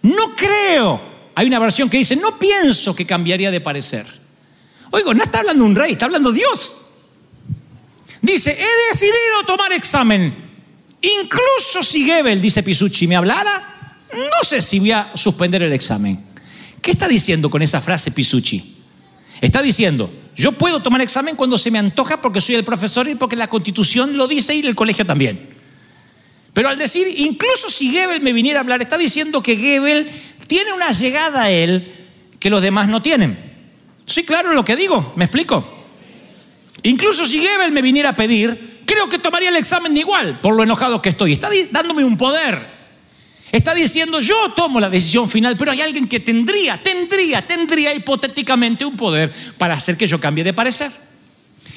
no 0.03 0.37
creo. 0.37 1.03
Hay 1.35 1.49
una 1.49 1.59
versión 1.59 1.91
que 1.91 1.99
dice, 1.99 2.15
no 2.15 2.39
pienso 2.39 2.95
que 2.95 3.05
cambiaría 3.05 3.51
de 3.51 3.61
parecer. 3.61 4.07
Oigo, 4.93 5.13
no 5.13 5.25
está 5.25 5.41
hablando 5.41 5.65
un 5.65 5.75
rey, 5.75 5.91
está 5.91 6.05
hablando 6.05 6.31
Dios. 6.31 6.83
Dice, 8.25 8.57
he 8.59 8.89
decidido 8.91 9.45
tomar 9.47 9.71
examen. 9.75 10.35
Incluso 11.03 11.83
si 11.83 12.07
Gebel, 12.07 12.41
dice 12.41 12.63
Pisucci, 12.63 13.07
me 13.07 13.17
hablara, 13.17 13.99
no 14.15 14.45
sé 14.49 14.63
si 14.63 14.79
voy 14.79 14.93
a 14.93 15.13
suspender 15.15 15.63
el 15.63 15.75
examen. 15.75 16.25
¿Qué 16.81 16.93
está 16.93 17.07
diciendo 17.07 17.51
con 17.51 17.61
esa 17.61 17.83
frase 17.83 18.13
Pisucci? 18.13 18.77
Está 19.43 19.61
diciendo, 19.61 20.11
Yo 20.35 20.53
puedo 20.53 20.81
tomar 20.81 21.03
examen 21.03 21.37
cuando 21.37 21.59
se 21.59 21.71
me 21.71 21.79
antoja 21.79 22.23
porque 22.23 22.41
soy 22.41 22.55
el 22.55 22.65
profesor 22.65 23.07
y 23.09 23.15
porque 23.15 23.37
la 23.37 23.49
constitución 23.49 24.17
lo 24.17 24.27
dice 24.27 24.55
y 24.55 24.67
el 24.67 24.75
colegio 24.75 25.05
también. 25.05 25.47
Pero 26.55 26.71
al 26.71 26.79
decir, 26.79 27.07
incluso 27.19 27.69
si 27.69 27.91
Gebel 27.91 28.23
me 28.23 28.33
viniera 28.33 28.61
a 28.61 28.63
hablar, 28.63 28.81
está 28.81 28.97
diciendo 28.97 29.43
que 29.43 29.59
Gebel 29.59 30.11
tiene 30.47 30.73
una 30.73 30.93
llegada 30.93 31.43
a 31.43 31.51
él 31.51 31.93
que 32.41 32.49
los 32.49 32.63
demás 32.63 32.89
no 32.89 33.03
tienen. 33.03 33.37
Sí, 34.07 34.25
claro 34.25 34.55
lo 34.55 34.65
que 34.65 34.77
digo, 34.77 35.13
¿me 35.15 35.27
explico? 35.27 35.74
Incluso 36.85 37.27
si 37.27 37.41
Gebel 37.41 37.73
me 37.73 37.83
viniera 37.83 38.11
a 38.11 38.17
pedir, 38.17 38.83
creo 38.85 39.09
que 39.09 39.19
tomaría 39.19 39.49
el 39.49 39.57
examen 39.57 39.97
igual, 39.97 40.41
por 40.41 40.55
lo 40.55 40.63
enojado 40.63 41.01
que 41.01 41.09
estoy. 41.09 41.33
Está 41.33 41.49
dándome 41.71 42.05
un 42.05 42.17
poder. 42.17 42.75
Está 43.51 43.75
diciendo, 43.75 44.21
yo 44.21 44.51
tomo 44.55 44.81
la 44.81 44.91
decisión 44.91 45.31
final, 45.31 45.57
pero 45.57 45.71
hay 45.71 45.81
alguien 45.81 46.07
que 46.07 46.21
tendría, 46.21 46.83
tendría, 46.83 47.47
tendría 47.47 47.95
hipotéticamente 47.95 48.85
un 48.85 48.97
poder 48.97 49.33
para 49.57 49.75
hacer 49.75 49.97
que 49.97 50.07
yo 50.07 50.21
cambie 50.21 50.45
de 50.45 50.53
parecer. 50.53 50.91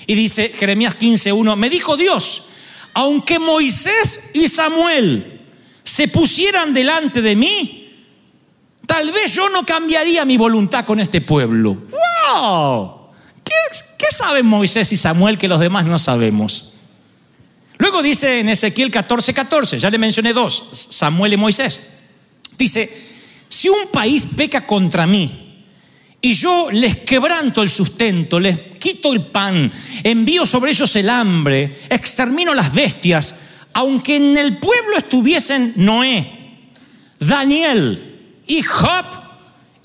Y 0.07 0.15
dice 0.15 0.49
Jeremías 0.49 0.97
15.1, 0.99 1.55
me 1.55 1.69
dijo 1.69 1.95
Dios, 1.95 2.45
aunque 2.93 3.39
Moisés 3.39 4.31
y 4.33 4.49
Samuel 4.49 5.39
se 5.83 6.09
pusieran 6.09 6.73
delante 6.73 7.21
de 7.21 7.35
mí, 7.37 7.93
tal 8.85 9.11
vez 9.11 9.33
yo 9.33 9.47
no 9.49 9.65
cambiaría 9.65 10.25
mi 10.25 10.35
voluntad 10.35 10.83
con 10.83 10.99
este 10.99 11.21
pueblo. 11.21 11.77
¡Wow! 12.33 12.96
¿Qué, 14.09 14.15
saben 14.15 14.45
Moisés 14.45 14.91
y 14.93 14.97
Samuel 14.97 15.37
que 15.37 15.47
los 15.47 15.59
demás 15.59 15.85
no 15.85 15.99
sabemos? 15.99 16.73
Luego 17.77 18.01
dice 18.01 18.39
en 18.39 18.49
Ezequiel 18.49 18.91
14:14, 18.91 19.33
14, 19.33 19.79
ya 19.79 19.89
le 19.89 19.97
mencioné 19.97 20.33
dos, 20.33 20.63
Samuel 20.89 21.33
y 21.33 21.37
Moisés. 21.37 21.81
Dice, 22.57 22.89
si 23.49 23.69
un 23.69 23.87
país 23.91 24.27
peca 24.35 24.65
contra 24.65 25.05
mí 25.05 25.65
y 26.21 26.33
yo 26.33 26.69
les 26.71 26.97
quebranto 26.97 27.61
el 27.61 27.69
sustento, 27.69 28.39
les 28.39 28.59
quito 28.79 29.13
el 29.13 29.25
pan, 29.25 29.71
envío 30.03 30.45
sobre 30.45 30.71
ellos 30.71 30.95
el 30.95 31.09
hambre, 31.09 31.77
extermino 31.89 32.53
las 32.53 32.73
bestias, 32.73 33.35
aunque 33.73 34.15
en 34.15 34.37
el 34.37 34.57
pueblo 34.57 34.97
estuviesen 34.97 35.73
Noé, 35.75 36.63
Daniel 37.19 38.41
y 38.47 38.61
Job, 38.63 39.05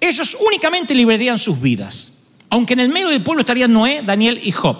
ellos 0.00 0.36
únicamente 0.46 0.94
librarían 0.94 1.38
sus 1.38 1.60
vidas. 1.60 2.11
Aunque 2.52 2.74
en 2.74 2.80
el 2.80 2.90
medio 2.90 3.08
del 3.08 3.22
pueblo 3.22 3.40
estarían 3.40 3.72
Noé, 3.72 4.02
Daniel 4.04 4.38
y 4.44 4.52
Job. 4.52 4.76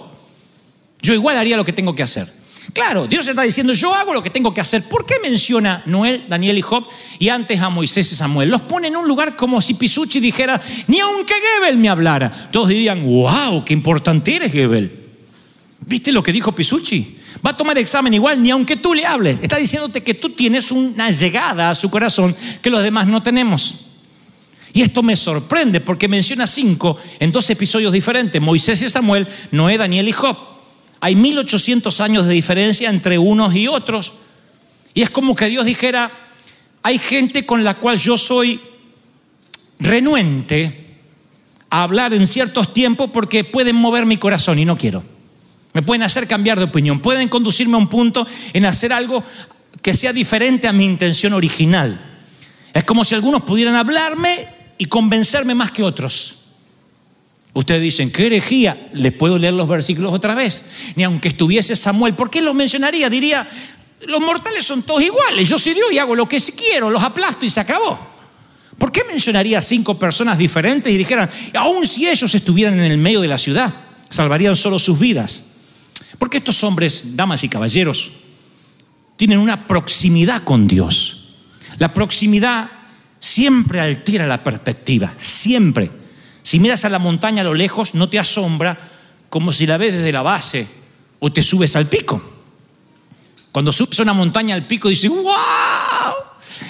Yo 1.00 1.14
igual 1.14 1.38
haría 1.38 1.56
lo 1.56 1.64
que 1.64 1.72
tengo 1.72 1.94
que 1.94 2.02
hacer. 2.02 2.30
Claro, 2.74 3.06
Dios 3.06 3.26
está 3.26 3.40
diciendo, 3.40 3.72
yo 3.72 3.94
hago 3.94 4.12
lo 4.12 4.22
que 4.22 4.28
tengo 4.28 4.52
que 4.52 4.60
hacer. 4.60 4.86
¿Por 4.86 5.06
qué 5.06 5.14
menciona 5.22 5.82
Noé, 5.86 6.22
Daniel 6.28 6.58
y 6.58 6.60
Job 6.60 6.86
y 7.18 7.30
antes 7.30 7.58
a 7.60 7.70
Moisés 7.70 8.12
y 8.12 8.14
Samuel? 8.14 8.50
Los 8.50 8.60
pone 8.60 8.88
en 8.88 8.96
un 8.96 9.08
lugar 9.08 9.36
como 9.36 9.62
si 9.62 9.72
Pisucci 9.72 10.20
dijera, 10.20 10.60
ni 10.86 11.00
aunque 11.00 11.32
Gebel 11.32 11.78
me 11.78 11.88
hablara. 11.88 12.30
Todos 12.50 12.68
dirían, 12.68 13.06
wow, 13.06 13.64
qué 13.64 13.72
importante 13.72 14.36
eres 14.36 14.52
Gebel. 14.52 15.06
¿Viste 15.86 16.12
lo 16.12 16.22
que 16.22 16.30
dijo 16.30 16.54
Pisucci? 16.54 17.16
Va 17.44 17.52
a 17.52 17.56
tomar 17.56 17.78
examen 17.78 18.12
igual, 18.12 18.42
ni 18.42 18.50
aunque 18.50 18.76
tú 18.76 18.92
le 18.92 19.06
hables. 19.06 19.40
Está 19.40 19.56
diciéndote 19.56 20.02
que 20.02 20.12
tú 20.12 20.28
tienes 20.28 20.70
una 20.72 21.10
llegada 21.10 21.70
a 21.70 21.74
su 21.74 21.88
corazón 21.88 22.36
que 22.60 22.68
los 22.68 22.82
demás 22.82 23.06
no 23.06 23.22
tenemos. 23.22 23.91
Y 24.72 24.82
esto 24.82 25.02
me 25.02 25.16
sorprende 25.16 25.80
porque 25.80 26.08
menciona 26.08 26.46
cinco 26.46 26.96
en 27.20 27.30
dos 27.30 27.48
episodios 27.50 27.92
diferentes, 27.92 28.40
Moisés 28.40 28.80
y 28.82 28.88
Samuel, 28.88 29.26
Noé, 29.50 29.76
Daniel 29.76 30.08
y 30.08 30.12
Job. 30.12 30.36
Hay 31.00 31.16
1800 31.16 32.00
años 32.00 32.26
de 32.26 32.32
diferencia 32.32 32.88
entre 32.88 33.18
unos 33.18 33.54
y 33.54 33.68
otros. 33.68 34.14
Y 34.94 35.02
es 35.02 35.10
como 35.10 35.34
que 35.34 35.46
Dios 35.46 35.66
dijera, 35.66 36.10
hay 36.82 36.98
gente 36.98 37.44
con 37.44 37.64
la 37.64 37.74
cual 37.74 37.98
yo 37.98 38.16
soy 38.16 38.60
renuente 39.78 40.96
a 41.70 41.82
hablar 41.82 42.14
en 42.14 42.26
ciertos 42.26 42.72
tiempos 42.72 43.10
porque 43.12 43.44
pueden 43.44 43.76
mover 43.76 44.06
mi 44.06 44.16
corazón 44.16 44.58
y 44.58 44.64
no 44.64 44.78
quiero. 44.78 45.02
Me 45.72 45.82
pueden 45.82 46.02
hacer 46.02 46.26
cambiar 46.26 46.58
de 46.58 46.64
opinión, 46.64 47.00
pueden 47.00 47.28
conducirme 47.28 47.74
a 47.74 47.78
un 47.78 47.88
punto 47.88 48.26
en 48.52 48.66
hacer 48.66 48.92
algo 48.92 49.24
que 49.80 49.94
sea 49.94 50.12
diferente 50.12 50.68
a 50.68 50.72
mi 50.72 50.84
intención 50.84 51.32
original. 51.32 52.00
Es 52.72 52.84
como 52.84 53.04
si 53.04 53.14
algunos 53.14 53.42
pudieran 53.42 53.76
hablarme 53.76 54.61
y 54.82 54.86
convencerme 54.86 55.54
más 55.54 55.70
que 55.70 55.84
otros. 55.84 56.38
Ustedes 57.52 57.80
dicen, 57.80 58.10
¿qué 58.10 58.26
herejía? 58.26 58.90
Les 58.94 59.12
puedo 59.12 59.38
leer 59.38 59.54
los 59.54 59.68
versículos 59.68 60.12
otra 60.12 60.34
vez. 60.34 60.64
Ni 60.96 61.04
aunque 61.04 61.28
estuviese 61.28 61.76
Samuel, 61.76 62.14
¿por 62.14 62.28
qué 62.28 62.42
los 62.42 62.52
mencionaría? 62.52 63.08
Diría, 63.08 63.48
los 64.08 64.20
mortales 64.20 64.64
son 64.64 64.82
todos 64.82 65.00
iguales, 65.00 65.48
yo 65.48 65.56
soy 65.56 65.74
Dios 65.74 65.86
y 65.92 65.98
hago 65.98 66.16
lo 66.16 66.28
que 66.28 66.40
quiero, 66.40 66.90
los 66.90 67.00
aplasto 67.00 67.46
y 67.46 67.50
se 67.50 67.60
acabó. 67.60 67.96
¿Por 68.76 68.90
qué 68.90 69.04
mencionaría 69.04 69.62
cinco 69.62 69.96
personas 69.96 70.36
diferentes 70.36 70.92
y 70.92 70.96
dijeran, 70.96 71.30
aun 71.54 71.86
si 71.86 72.08
ellos 72.08 72.34
estuvieran 72.34 72.74
en 72.80 72.90
el 72.90 72.98
medio 72.98 73.20
de 73.20 73.28
la 73.28 73.38
ciudad, 73.38 73.72
salvarían 74.08 74.56
solo 74.56 74.80
sus 74.80 74.98
vidas? 74.98 75.44
Porque 76.18 76.38
estos 76.38 76.64
hombres, 76.64 77.14
damas 77.14 77.44
y 77.44 77.48
caballeros, 77.48 78.10
tienen 79.14 79.38
una 79.38 79.68
proximidad 79.68 80.42
con 80.42 80.66
Dios. 80.66 81.36
La 81.78 81.94
proximidad 81.94 82.81
siempre 83.22 83.80
altera 83.80 84.26
la 84.26 84.42
perspectiva, 84.42 85.12
siempre. 85.16 85.88
Si 86.42 86.58
miras 86.58 86.84
a 86.84 86.88
la 86.88 86.98
montaña 86.98 87.42
a 87.42 87.44
lo 87.44 87.54
lejos, 87.54 87.94
no 87.94 88.08
te 88.08 88.18
asombra 88.18 88.76
como 89.30 89.52
si 89.52 89.64
la 89.64 89.78
ves 89.78 89.94
desde 89.94 90.10
la 90.10 90.22
base 90.22 90.66
o 91.20 91.32
te 91.32 91.40
subes 91.40 91.76
al 91.76 91.86
pico. 91.86 92.20
Cuando 93.52 93.70
subes 93.70 94.00
a 94.00 94.02
una 94.02 94.12
montaña 94.12 94.56
al 94.56 94.66
pico 94.66 94.88
dices, 94.88 95.08
¡wow! 95.08 95.22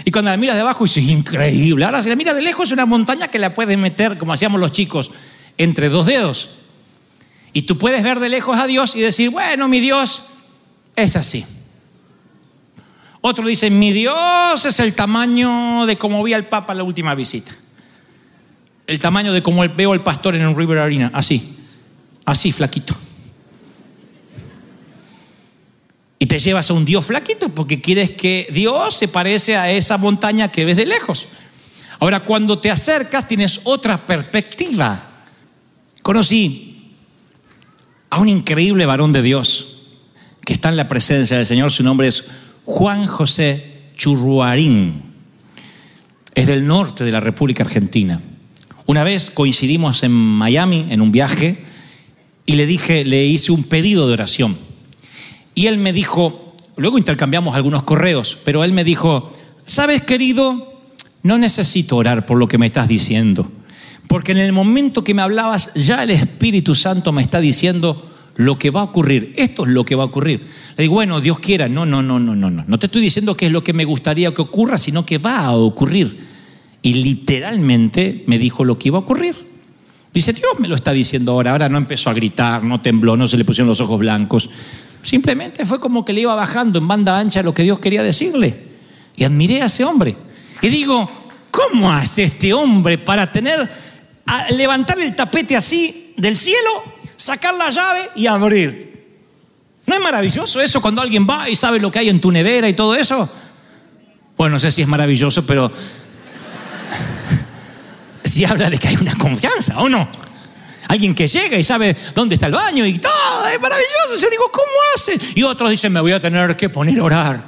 Y 0.05 0.11
cuando 0.11 0.31
la 0.31 0.37
miras 0.37 0.57
de 0.57 0.61
abajo 0.61 0.85
dices, 0.85 1.03
increíble. 1.05 1.87
Ahora 1.87 2.03
si 2.03 2.11
la 2.11 2.17
miras 2.17 2.37
de 2.37 2.43
lejos 2.43 2.69
es 2.69 2.73
una 2.73 2.85
montaña 2.85 3.29
que 3.29 3.39
la 3.39 3.55
puedes 3.55 3.79
meter, 3.79 4.19
como 4.19 4.35
hacíamos 4.35 4.61
los 4.61 4.73
chicos, 4.73 5.11
entre 5.57 5.89
dos 5.89 6.05
dedos. 6.05 6.51
Y 7.55 7.63
tú 7.63 7.79
puedes 7.79 8.03
ver 8.03 8.21
de 8.21 8.29
lejos 8.29 8.59
a 8.59 8.67
Dios 8.67 8.95
y 8.95 9.01
decir, 9.01 9.31
bueno, 9.31 9.69
mi 9.69 9.81
Dios 9.81 10.25
es 10.97 11.17
así. 11.17 11.47
Otro 13.23 13.47
dice, 13.47 13.71
mi 13.71 13.93
Dios 13.93 14.65
es 14.67 14.79
el 14.81 14.95
tamaño 14.95 15.87
de 15.87 15.97
como 15.97 16.23
vi 16.23 16.35
al 16.35 16.49
Papa 16.49 16.75
la 16.75 16.83
última 16.83 17.15
visita 17.15 17.53
el 18.87 18.99
tamaño 18.99 19.33
de 19.33 19.43
como 19.43 19.67
veo 19.69 19.93
al 19.93 20.03
pastor 20.03 20.35
en 20.35 20.47
un 20.47 20.57
River 20.57 20.79
Arena, 20.79 21.11
así, 21.15 21.57
así 22.25 22.53
flaquito. 22.53 22.95
Y 26.19 26.27
te 26.27 26.39
llevas 26.39 26.71
a 26.71 26.75
un 26.75 26.85
Dios 26.85 27.05
flaquito 27.05 27.49
porque 27.49 27.81
quieres 27.81 28.11
que 28.11 28.49
Dios 28.53 28.95
se 28.95 29.09
parece 29.09 29.57
a 29.57 29.71
esa 29.71 29.97
montaña 29.99 30.53
que 30.53 30.65
ves 30.65 30.77
de 30.77 30.87
lejos. 30.87 31.27
Ahora, 31.99 32.21
cuando 32.21 32.59
te 32.59 32.71
acercas 32.71 33.27
tienes 33.27 33.61
otra 33.65 34.07
perspectiva. 34.07 35.09
Conocí 36.03 36.97
a 38.11 38.19
un 38.19 38.29
increíble 38.29 38.87
varón 38.87 39.13
de 39.13 39.23
Dios 39.23 39.79
que 40.45 40.53
está 40.53 40.69
en 40.69 40.77
la 40.77 40.89
presencia 40.89 41.37
del 41.37 41.47
Señor. 41.47 41.73
Su 41.73 41.83
nombre 41.83 42.09
es 42.09 42.25
Juan 42.65 43.07
José 43.07 43.65
Churruarín. 43.97 45.03
Es 46.35 46.47
del 46.47 46.67
norte 46.67 47.05
de 47.05 47.13
la 47.13 47.21
República 47.21 47.65
Argentina. 47.65 48.21
Una 48.87 49.05
vez 49.05 49.31
coincidimos 49.31 50.03
en 50.03 50.13
Miami 50.13 50.87
en 50.91 51.01
un 51.01 51.13
viaje 51.13 51.59
y 52.47 52.55
le 52.55 52.67
dije, 52.67 53.05
le 53.05 53.27
hice 53.27 53.53
un 53.53 53.65
pedido 53.65 54.07
de 54.07 54.15
oración. 54.15 54.57
Y 55.55 55.67
él 55.67 55.79
me 55.79 55.93
dijo, 55.93 56.57
luego 56.77 56.99
intercambiamos 56.99 57.55
algunos 57.55 57.83
correos, 57.83 58.39
pero 58.45 58.65
él 58.65 58.73
me 58.73 58.85
dijo, 58.85 59.33
sabes 59.67 60.03
querido, 60.03 60.81
no 61.23 61.39
necesito 61.39 61.97
orar 61.97 62.27
por 62.27 62.39
lo 62.39 62.49
que 62.49 62.59
me 62.59 62.67
estás 62.67 62.89
diciendo, 62.89 63.51
porque 64.09 64.33
en 64.33 64.39
el 64.39 64.53
momento 64.53 65.05
que 65.05 65.15
me 65.15 65.23
hablabas 65.23 65.73
ya 65.75 66.03
el 66.03 66.11
Espíritu 66.11 66.75
Santo 66.75 67.13
me 67.13 67.23
está 67.23 67.41
diciendo 67.41 68.12
lo 68.37 68.59
que 68.59 68.71
va 68.71 68.81
a 68.81 68.85
ocurrir. 68.85 69.33
Esto 69.37 69.65
es 69.65 69.71
lo 69.71 69.85
que 69.85 69.95
va 69.95 70.05
a 70.05 70.07
ocurrir. 70.07 70.47
Le 70.77 70.83
digo, 70.85 70.95
bueno, 70.95 71.21
Dios 71.21 71.39
quiera. 71.39 71.69
No, 71.69 71.87
no, 71.87 72.03
no, 72.03 72.19
no, 72.19 72.35
no, 72.35 72.51
no. 72.51 72.65
No 72.67 72.79
te 72.79 72.87
estoy 72.87 73.03
diciendo 73.03 73.37
que 73.37 73.47
es 73.47 73.53
lo 73.53 73.63
que 73.63 73.73
me 73.73 73.85
gustaría 73.85 74.33
que 74.33 74.43
ocurra, 74.43 74.79
sino 74.79 75.05
que 75.05 75.19
va 75.19 75.39
a 75.39 75.53
ocurrir 75.53 76.33
y 76.83 76.95
literalmente 76.95 78.25
me 78.27 78.39
dijo 78.39 78.65
lo 78.65 78.79
que 78.79 78.89
iba 78.89 78.99
a 78.99 79.03
ocurrir. 79.03 79.53
Dice, 80.13 80.33
Dios 80.33 80.59
me 80.59 80.69
lo 80.69 80.75
está 80.75 80.93
diciendo 80.93 81.33
ahora. 81.33 81.53
Ahora 81.53 81.69
no 81.69 81.79
empezó 81.79 82.11
a 82.11 82.13
gritar, 82.15 82.63
no 82.65 82.83
tembló, 82.83 83.17
no 83.17 83.29
se 83.29 83.37
le 83.37 83.45
pusieron 83.45 83.69
los 83.69 83.81
ojos 83.81 84.01
blancos. 84.01 84.51
Simplemente 85.01 85.65
fue 85.65 85.81
como 85.81 86.05
que 86.05 86.13
le 86.13 86.23
iba 86.23 86.35
bajando 86.35 86.79
en 86.81 86.89
banda 86.89 87.19
ancha 87.19 87.43
lo 87.43 87.55
que 87.55 87.63
Dios 87.63 87.79
quería 87.79 88.03
decirle. 88.03 88.55
Y 89.17 89.25
admiré 89.25 89.63
a 89.63 89.67
ese 89.67 89.85
hombre. 89.85 90.17
Y 90.61 90.69
digo, 90.69 91.09
¿cómo 91.51 91.91
hace 91.91 92.25
este 92.25 92.53
hombre 92.53 92.99
para 92.99 93.31
tener, 93.31 93.71
levantar 94.51 94.99
el 94.99 95.15
tapete 95.15 95.57
así 95.57 96.15
del 96.17 96.37
cielo, 96.37 96.83
sacar 97.23 97.55
la 97.55 97.71
llave 97.71 98.11
y 98.17 98.27
abrir? 98.27 98.93
¿No 99.87 99.95
es 99.95 100.01
maravilloso 100.01 100.61
eso 100.61 100.81
cuando 100.81 101.01
alguien 101.01 101.27
va 101.29 101.49
y 101.49 101.57
sabe 101.57 101.81
lo 101.81 101.91
que 101.91 101.99
hay 102.01 102.09
en 102.09 102.21
tu 102.21 102.31
nevera 102.31 102.69
y 102.69 102.75
todo 102.75 102.95
eso? 102.95 103.29
Bueno, 104.37 104.55
no 104.55 104.59
sé 104.59 104.71
si 104.71 104.83
es 104.83 104.89
maravilloso, 104.89 105.45
pero 105.47 105.71
si 108.25 108.45
habla 108.45 108.71
de 108.71 108.79
que 108.79 108.89
hay 108.89 108.97
una 108.97 109.17
confianza, 109.17 109.81
¿o 109.81 109.89
no? 109.89 110.09
Alguien 110.89 111.15
que 111.15 111.29
llega 111.29 111.57
y 111.57 111.65
sabe 111.65 111.97
dónde 112.15 112.35
está 112.35 112.47
el 112.47 112.53
baño 112.53 112.85
y 112.85 112.99
todo, 112.99 113.47
es 113.53 113.61
maravilloso. 113.61 114.17
Yo 114.19 114.29
digo, 114.31 114.51
¿cómo 114.53 114.67
hace? 114.95 115.19
Y 115.35 115.43
otros 115.43 115.71
dicen, 115.71 115.93
me 115.93 116.01
voy 116.01 116.13
a 116.13 116.21
tener 116.21 116.57
que 116.57 116.69
poner 116.69 116.99
a 116.99 117.05
orar, 117.05 117.45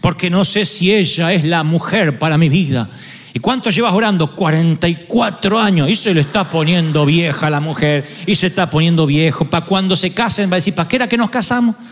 porque 0.00 0.28
no 0.28 0.44
sé 0.44 0.64
si 0.64 0.92
ella 0.92 1.32
es 1.32 1.44
la 1.44 1.62
mujer 1.62 2.18
para 2.18 2.36
mi 2.36 2.48
vida. 2.48 2.88
¿Y 3.34 3.40
cuánto 3.40 3.68
llevas 3.68 3.92
orando? 3.92 4.34
44 4.36 5.58
años. 5.58 5.90
Y 5.90 5.96
se 5.96 6.14
le 6.14 6.20
está 6.20 6.48
poniendo 6.48 7.04
vieja 7.04 7.50
la 7.50 7.58
mujer. 7.58 8.08
Y 8.26 8.36
se 8.36 8.46
está 8.46 8.70
poniendo 8.70 9.06
viejo. 9.06 9.50
Para 9.50 9.66
cuando 9.66 9.96
se 9.96 10.14
casen 10.14 10.48
va 10.48 10.54
a 10.54 10.58
decir, 10.58 10.72
¿para 10.72 10.88
qué 10.88 10.94
era 10.96 11.08
que 11.08 11.16
nos 11.16 11.30
casamos? 11.30 11.74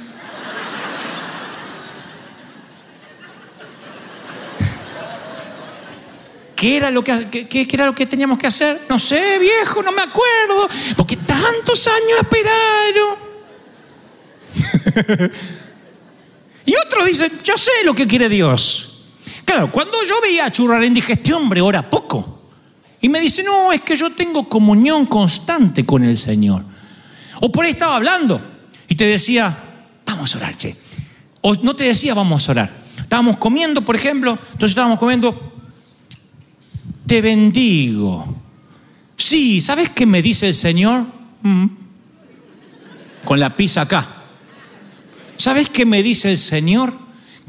¿Qué 6.54 6.76
era, 6.76 6.92
lo 6.92 7.02
que, 7.02 7.48
qué 7.48 7.66
era 7.72 7.86
lo 7.86 7.92
que 7.92 8.06
teníamos 8.06 8.38
que 8.38 8.46
hacer? 8.46 8.82
No 8.88 9.00
sé, 9.00 9.40
viejo, 9.40 9.82
no 9.82 9.90
me 9.90 10.02
acuerdo. 10.02 10.68
Porque 10.96 11.16
tantos 11.16 11.88
años 11.88 12.20
esperaron. 12.20 13.16
y 16.66 16.76
otros 16.76 17.04
dicen, 17.04 17.32
yo 17.42 17.58
sé 17.58 17.72
lo 17.84 17.96
que 17.96 18.06
quiere 18.06 18.28
Dios. 18.28 18.91
Cuando 19.70 19.98
yo 20.08 20.14
veía 20.22 20.46
a 20.46 20.52
Churrarén 20.52 20.94
dije, 20.94 21.14
este 21.14 21.34
hombre 21.34 21.60
ora 21.60 21.88
poco. 21.88 22.50
Y 23.00 23.08
me 23.08 23.20
dice, 23.20 23.42
no, 23.42 23.72
es 23.72 23.80
que 23.82 23.96
yo 23.96 24.12
tengo 24.12 24.48
comunión 24.48 25.06
constante 25.06 25.84
con 25.84 26.04
el 26.04 26.16
Señor. 26.16 26.62
O 27.40 27.50
por 27.50 27.64
ahí 27.64 27.72
estaba 27.72 27.96
hablando 27.96 28.40
y 28.88 28.94
te 28.94 29.04
decía, 29.04 29.56
vamos 30.06 30.34
a 30.34 30.38
orar, 30.38 30.56
che. 30.56 30.76
O 31.40 31.54
no 31.56 31.74
te 31.74 31.84
decía, 31.84 32.14
vamos 32.14 32.48
a 32.48 32.52
orar. 32.52 32.82
Estábamos 32.98 33.36
comiendo, 33.38 33.82
por 33.82 33.96
ejemplo, 33.96 34.38
entonces 34.52 34.70
estábamos 34.70 34.98
comiendo, 34.98 35.52
te 37.06 37.20
bendigo. 37.20 38.24
Sí, 39.16 39.60
¿sabes 39.60 39.90
qué 39.90 40.06
me 40.06 40.22
dice 40.22 40.48
el 40.48 40.54
Señor? 40.54 41.04
Mm. 41.42 41.66
Con 43.24 43.40
la 43.40 43.56
pizza 43.56 43.82
acá. 43.82 44.22
¿Sabes 45.36 45.68
qué 45.68 45.84
me 45.84 46.02
dice 46.02 46.30
el 46.30 46.38
Señor? 46.38 47.01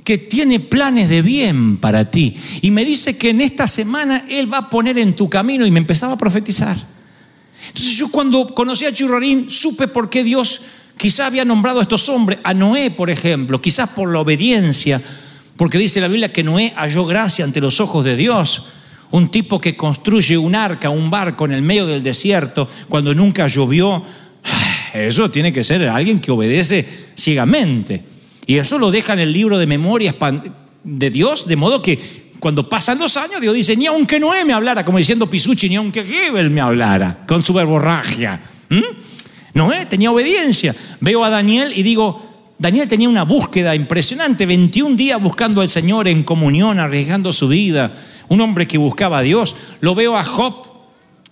Que 0.03 0.17
tiene 0.17 0.60
planes 0.60 1.10
de 1.10 1.22
bien 1.22 1.77
para 1.77 2.12
ti. 2.12 2.36
Y 2.62 2.72
me 2.72 2.83
dice 2.83 3.17
que 3.17 3.29
en 3.29 3.41
esta 3.41 3.67
semana 3.67 4.25
Él 4.29 4.51
va 4.51 4.57
a 4.57 4.69
poner 4.69 4.98
en 4.98 5.15
tu 5.15 5.29
camino 5.29 5.65
y 5.65 5.72
me 5.72 5.79
empezaba 5.79 6.13
a 6.13 6.17
profetizar. 6.17 6.77
Entonces 7.67 7.95
yo 7.95 8.10
cuando 8.10 8.53
conocí 8.53 8.86
a 8.86 8.91
Churrarín 8.91 9.50
supe 9.50 9.88
por 9.88 10.10
qué 10.10 10.24
Dios 10.24 10.62
quizá 10.98 11.25
había 11.25 11.45
nombrado 11.45 11.79
a 11.79 11.83
estos 11.83 12.10
hombres, 12.10 12.39
a 12.43 12.53
Noé 12.53 12.91
por 12.91 13.10
ejemplo, 13.10 13.62
quizás 13.62 13.89
por 13.89 14.12
la 14.12 14.19
obediencia, 14.19 15.01
porque 15.57 15.77
dice 15.77 16.01
la 16.01 16.07
Biblia 16.07 16.31
que 16.31 16.43
Noé 16.43 16.74
halló 16.75 17.05
gracia 17.05 17.45
ante 17.45 17.62
los 17.62 17.79
ojos 17.79 18.03
de 18.03 18.15
Dios. 18.15 18.65
Un 19.12 19.29
tipo 19.29 19.62
que 19.62 19.77
construye 19.77 20.38
un 20.38 20.55
arca, 20.55 20.89
un 20.89 21.12
barco 21.12 21.45
en 21.45 21.51
el 21.51 21.62
medio 21.62 21.86
del 21.86 22.01
desierto 22.01 22.67
cuando 22.89 23.13
nunca 23.13 23.48
llovió. 23.48 24.03
Eso 24.93 25.29
tiene 25.29 25.53
que 25.53 25.63
ser 25.63 25.88
alguien 25.88 26.19
que 26.19 26.31
obedece 26.31 26.88
ciegamente. 27.15 28.03
Y 28.46 28.58
eso 28.58 28.78
lo 28.78 28.92
deja 28.92 29.14
en 29.14 29.20
el 29.20 29.34
libro 29.34 29.58
de 29.58 29.68
memorias 29.68 30.16
de 30.84 31.10
Dios, 31.10 31.48
de 31.48 31.56
modo 31.56 31.82
que 31.82 32.24
cuando 32.40 32.68
pasan 32.68 33.00
los 33.00 33.16
años, 33.16 33.40
Dios 33.40 33.54
dice, 33.54 33.78
ni 33.78 33.86
aunque 33.86 34.20
Noé 34.20 34.44
me 34.44 34.52
hablara, 34.52 34.84
como 34.84 34.98
diciendo 34.98 35.30
Pisucci, 35.30 35.70
ni 35.70 35.78
aunque 35.78 36.04
Gebel 36.04 36.50
me 36.50 36.60
hablara, 36.60 37.24
con 37.26 37.42
su 37.42 37.54
verborragia. 37.54 38.42
Noé 39.54 39.86
tenía 39.86 40.12
obediencia. 40.12 40.76
Veo 41.00 41.24
a 41.24 41.30
Daniel 41.30 41.72
y 41.74 41.84
digo, 41.84 42.22
Daniel 42.58 42.88
tenía 42.88 43.08
una 43.08 43.24
búsqueda 43.24 43.76
impresionante, 43.76 44.46
21 44.46 44.96
días 44.96 45.22
buscando 45.22 45.62
al 45.62 45.70
Señor 45.70 46.08
en 46.08 46.24
comunión, 46.24 46.80
arriesgando 46.80 47.32
su 47.32 47.48
vida. 47.48 47.98
Un 48.28 48.42
hombre 48.42 48.68
que 48.68 48.78
buscaba 48.78 49.20
a 49.20 49.22
Dios. 49.22 49.56
Lo 49.80 49.96
veo 49.96 50.18
a 50.18 50.24
Job 50.24 50.68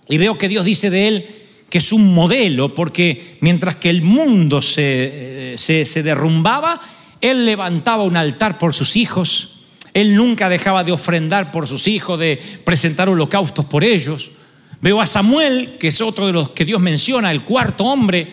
y 0.08 0.18
veo 0.18 0.38
que 0.38 0.48
Dios 0.48 0.64
dice 0.64 0.88
de 0.88 1.08
él 1.08 1.26
que 1.68 1.78
es 1.78 1.90
un 1.90 2.14
modelo, 2.14 2.74
porque 2.74 3.38
mientras 3.40 3.76
que 3.76 3.88
el 3.88 4.02
mundo 4.02 4.60
se, 4.60 4.82
eh, 4.82 5.54
se, 5.56 5.86
se 5.86 6.02
derrumbaba, 6.02 6.78
él 7.22 7.46
levantaba 7.46 8.02
un 8.02 8.18
altar 8.18 8.58
por 8.58 8.74
sus 8.74 8.96
hijos, 8.96 9.48
él 9.94 10.14
nunca 10.14 10.48
dejaba 10.48 10.84
de 10.84 10.92
ofrendar 10.92 11.50
por 11.50 11.66
sus 11.66 11.88
hijos, 11.88 12.18
de 12.18 12.40
presentar 12.64 13.08
holocaustos 13.08 13.64
por 13.64 13.84
ellos. 13.84 14.32
Veo 14.80 15.00
a 15.00 15.06
Samuel, 15.06 15.76
que 15.78 15.88
es 15.88 16.00
otro 16.00 16.26
de 16.26 16.32
los 16.32 16.50
que 16.50 16.64
Dios 16.64 16.80
menciona, 16.80 17.30
el 17.30 17.42
cuarto 17.42 17.84
hombre, 17.84 18.30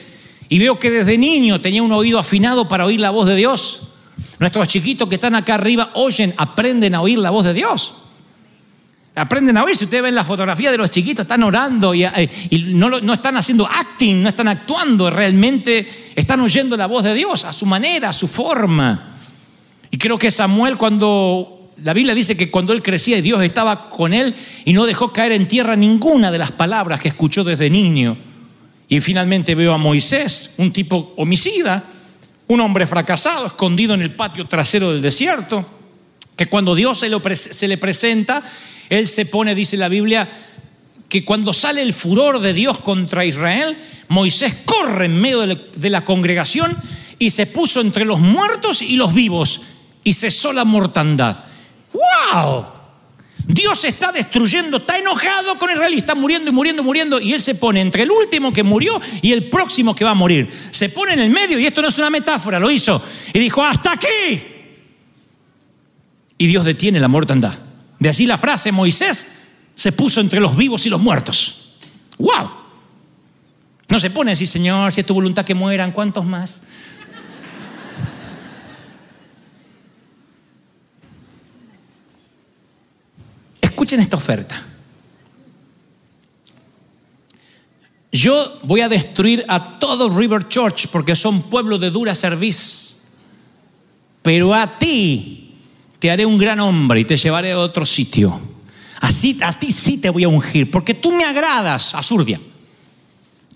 y 0.49 0.57
veo 0.57 0.79
que 0.79 0.89
desde 0.89 1.17
niño 1.17 1.61
tenía 1.61 1.83
un 1.83 1.91
oído 1.91 2.17
afinado 2.17 2.67
para 2.67 2.85
oír 2.85 2.99
la 2.99 3.11
voz 3.11 3.27
de 3.27 3.35
Dios. 3.35 3.81
Nuestros 4.39 4.67
chiquitos 4.67 5.07
que 5.07 5.15
están 5.15 5.35
acá 5.35 5.55
arriba 5.55 5.91
oyen, 5.93 6.33
aprenden 6.37 6.95
a 6.95 7.01
oír 7.01 7.19
la 7.19 7.29
voz 7.29 7.45
de 7.45 7.53
Dios. 7.53 7.93
Aprenden 9.15 9.57
a 9.57 9.63
oír. 9.63 9.75
Si 9.75 9.85
ustedes 9.85 10.03
ven 10.03 10.15
la 10.15 10.23
fotografía 10.23 10.71
de 10.71 10.77
los 10.77 10.91
chiquitos, 10.91 11.23
están 11.23 11.43
orando 11.43 11.93
y, 11.93 12.03
eh, 12.03 12.29
no, 12.67 12.89
no 12.89 13.13
están 13.13 13.35
haciendo 13.37 13.67
acting, 13.67 14.21
no 14.23 14.29
están 14.29 14.47
actuando, 14.47 15.09
realmente 15.09 16.11
están 16.15 16.39
oyendo 16.41 16.77
la 16.77 16.85
voz 16.85 17.03
de 17.03 17.13
Dios 17.13 17.45
a 17.45 17.51
su 17.51 17.65
manera, 17.65 18.09
a 18.09 18.13
su 18.13 18.27
forma. 18.27 19.17
Y 19.91 19.97
creo 19.97 20.17
que 20.17 20.31
Samuel 20.31 20.77
cuando 20.77 21.59
la 21.83 21.93
Biblia 21.93 22.13
dice 22.13 22.35
que 22.35 22.51
cuando 22.51 22.73
él 22.73 22.81
crecía 22.81 23.21
Dios 23.21 23.41
estaba 23.41 23.89
con 23.89 24.13
él 24.13 24.35
y 24.65 24.73
no 24.73 24.85
dejó 24.85 25.13
caer 25.13 25.31
en 25.31 25.47
tierra 25.47 25.75
ninguna 25.75 26.31
de 26.31 26.37
las 26.37 26.51
palabras 26.51 27.01
que 27.01 27.07
escuchó 27.07 27.43
desde 27.43 27.69
niño. 27.69 28.17
Y 28.87 28.99
finalmente 29.01 29.55
veo 29.55 29.73
a 29.73 29.77
Moisés, 29.77 30.55
un 30.57 30.73
tipo 30.73 31.13
homicida, 31.17 31.83
un 32.47 32.59
hombre 32.61 32.87
fracasado, 32.87 33.45
escondido 33.45 33.93
en 33.93 34.01
el 34.01 34.15
patio 34.15 34.47
trasero 34.47 34.91
del 34.91 35.01
desierto, 35.01 35.65
que 36.35 36.47
cuando 36.47 36.73
Dios 36.73 36.99
se, 36.99 37.35
se 37.35 37.67
le 37.67 37.77
presenta, 37.77 38.41
él 38.89 39.07
se 39.07 39.25
pone, 39.25 39.55
dice 39.55 39.77
la 39.77 39.87
Biblia, 39.87 40.27
que 41.07 41.25
cuando 41.25 41.53
sale 41.53 41.81
el 41.81 41.93
furor 41.93 42.39
de 42.39 42.53
Dios 42.53 42.79
contra 42.79 43.25
Israel, 43.25 43.77
Moisés 44.09 44.55
corre 44.65 45.05
en 45.05 45.19
medio 45.19 45.45
de 45.45 45.89
la, 45.89 46.05
congregación 46.05 46.77
y 47.17 47.31
se 47.31 47.47
puso 47.47 47.81
entre 47.81 48.05
los 48.05 48.19
muertos 48.19 48.81
y 48.81 48.95
los 48.95 49.13
vivos 49.13 49.61
y 50.03 50.13
cesó 50.13 50.53
la 50.53 50.65
mortandad. 50.65 51.39
¡Wow! 51.93 52.65
Dios 53.47 53.83
está 53.85 54.11
destruyendo, 54.11 54.77
está 54.77 54.99
enojado 54.99 55.57
con 55.57 55.71
Israel 55.71 55.93
y 55.95 55.97
está 55.97 56.13
muriendo 56.13 56.51
y 56.51 56.53
muriendo 56.53 56.83
y 56.83 56.85
muriendo. 56.85 57.19
Y 57.19 57.33
él 57.33 57.41
se 57.41 57.55
pone 57.55 57.81
entre 57.81 58.03
el 58.03 58.11
último 58.11 58.53
que 58.53 58.61
murió 58.61 59.01
y 59.23 59.31
el 59.31 59.49
próximo 59.49 59.95
que 59.95 60.03
va 60.03 60.11
a 60.11 60.15
morir. 60.15 60.47
Se 60.71 60.89
pone 60.89 61.13
en 61.13 61.19
el 61.19 61.31
medio 61.31 61.57
y 61.57 61.65
esto 61.65 61.81
no 61.81 61.87
es 61.87 61.97
una 61.97 62.11
metáfora, 62.11 62.59
lo 62.59 62.69
hizo. 62.69 63.01
Y 63.33 63.39
dijo, 63.39 63.63
hasta 63.63 63.93
aquí. 63.93 64.43
Y 66.37 66.47
Dios 66.47 66.63
detiene 66.63 66.99
la 66.99 67.07
mortandad. 67.07 67.68
De 67.99 68.09
allí 68.09 68.25
la 68.25 68.37
frase, 68.37 68.71
Moisés 68.71 69.27
se 69.75 69.91
puso 69.91 70.21
entre 70.21 70.39
los 70.39 70.55
vivos 70.55 70.85
y 70.85 70.89
los 70.89 71.01
muertos. 71.01 71.73
¡Wow! 72.17 72.49
No 73.89 73.99
se 73.99 74.09
pone 74.09 74.31
así, 74.31 74.45
Señor, 74.45 74.91
si 74.93 75.01
es 75.01 75.05
tu 75.05 75.13
voluntad 75.13 75.45
que 75.45 75.55
mueran, 75.55 75.91
¿cuántos 75.91 76.25
más? 76.25 76.61
Escuchen 83.61 83.99
esta 83.99 84.17
oferta. 84.17 84.63
Yo 88.11 88.59
voy 88.63 88.81
a 88.81 88.89
destruir 88.89 89.45
a 89.47 89.79
todo 89.79 90.09
River 90.09 90.47
Church 90.47 90.87
porque 90.87 91.15
son 91.15 91.43
pueblo 91.43 91.77
de 91.77 91.91
dura 91.91 92.15
serviz. 92.15 92.95
Pero 94.21 94.53
a 94.53 94.77
ti 94.77 95.38
te 95.99 96.09
haré 96.09 96.25
un 96.25 96.37
gran 96.37 96.59
hombre 96.59 97.01
y 97.01 97.05
te 97.05 97.17
llevaré 97.17 97.51
a 97.51 97.59
otro 97.59 97.85
sitio. 97.85 98.39
Así 99.01 99.37
a 99.41 99.57
ti 99.57 99.71
sí 99.71 99.97
te 99.97 100.09
voy 100.09 100.23
a 100.23 100.29
ungir 100.29 100.71
porque 100.71 100.93
tú 100.93 101.11
me 101.11 101.23
agradas, 101.23 101.93
Azurdia. 101.95 102.39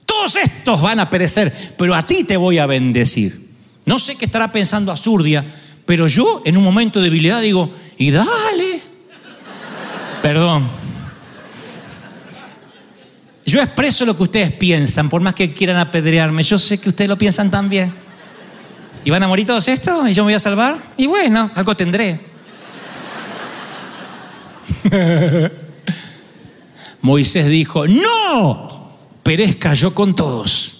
Todos 0.05 0.35
estos 0.35 0.81
van 0.81 0.99
a 0.99 1.09
perecer, 1.09 1.73
pero 1.77 1.95
a 1.95 2.01
ti 2.05 2.23
te 2.23 2.37
voy 2.37 2.59
a 2.59 2.65
bendecir. 2.65 3.49
No 3.85 3.99
sé 3.99 4.15
qué 4.15 4.25
estará 4.25 4.51
pensando 4.51 4.91
Azurdia, 4.91 5.45
pero 5.85 6.07
yo 6.07 6.41
en 6.45 6.57
un 6.57 6.63
momento 6.63 6.99
de 6.99 7.05
debilidad 7.05 7.41
digo, 7.41 7.69
y 7.97 8.11
dale. 8.11 8.81
Perdón. 10.21 10.67
Yo 13.45 13.61
expreso 13.61 14.05
lo 14.05 14.15
que 14.15 14.23
ustedes 14.23 14.51
piensan, 14.53 15.09
por 15.09 15.21
más 15.21 15.35
que 15.35 15.53
quieran 15.53 15.77
apedrearme. 15.77 16.43
Yo 16.43 16.57
sé 16.57 16.79
que 16.79 16.89
ustedes 16.89 17.09
lo 17.09 17.17
piensan 17.17 17.51
también. 17.51 17.93
¿Y 19.03 19.09
van 19.09 19.21
a 19.23 19.27
morir 19.27 19.45
todos 19.45 19.67
estos? 19.67 20.09
¿Y 20.09 20.13
yo 20.13 20.23
me 20.23 20.27
voy 20.27 20.33
a 20.35 20.39
salvar? 20.39 20.77
Y 20.95 21.07
bueno, 21.07 21.51
algo 21.55 21.75
tendré. 21.75 22.32
Moisés 27.01 27.47
dijo, 27.47 27.87
no, 27.87 28.89
perezca 29.23 29.73
yo 29.73 29.93
con 29.93 30.15
todos. 30.15 30.73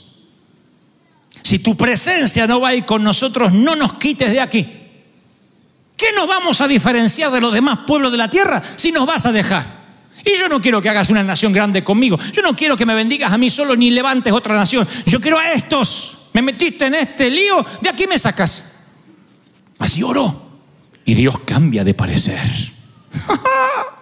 Si 1.41 1.59
tu 1.59 1.75
presencia 1.75 2.47
no 2.47 2.61
va 2.61 2.69
a 2.69 2.75
ir 2.75 2.85
con 2.85 3.03
nosotros, 3.03 3.51
no 3.51 3.75
nos 3.75 3.93
quites 3.93 4.31
de 4.31 4.39
aquí. 4.39 4.65
¿Qué 5.97 6.11
nos 6.15 6.27
vamos 6.27 6.61
a 6.61 6.67
diferenciar 6.67 7.31
de 7.31 7.41
los 7.41 7.53
demás 7.53 7.79
pueblos 7.85 8.11
de 8.11 8.17
la 8.17 8.29
tierra 8.29 8.61
si 8.75 8.91
nos 8.91 9.05
vas 9.05 9.25
a 9.25 9.31
dejar? 9.31 9.83
Y 10.25 10.37
yo 10.39 10.47
no 10.47 10.61
quiero 10.61 10.81
que 10.81 10.89
hagas 10.89 11.09
una 11.09 11.23
nación 11.23 11.51
grande 11.51 11.83
conmigo. 11.83 12.17
Yo 12.31 12.41
no 12.41 12.55
quiero 12.55 12.77
que 12.77 12.85
me 12.85 12.95
bendigas 12.95 13.31
a 13.31 13.37
mí 13.37 13.49
solo 13.49 13.75
ni 13.75 13.91
levantes 13.91 14.31
otra 14.31 14.55
nación. 14.55 14.87
Yo 15.05 15.19
quiero 15.19 15.37
a 15.37 15.51
estos. 15.51 16.29
Me 16.33 16.41
metiste 16.41 16.85
en 16.85 16.95
este 16.95 17.29
lío, 17.29 17.63
de 17.81 17.89
aquí 17.89 18.07
me 18.07 18.17
sacas. 18.17 18.73
Así 19.79 20.01
oró. 20.01 20.41
Y 21.05 21.13
Dios 21.13 21.39
cambia 21.45 21.83
de 21.83 21.93
parecer. 21.93 22.39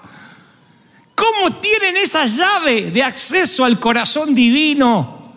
¿Cómo 1.21 1.57
tienen 1.57 1.97
esa 1.97 2.25
llave 2.25 2.89
de 2.89 3.03
acceso 3.03 3.63
al 3.63 3.79
corazón 3.79 4.33
divino? 4.33 5.35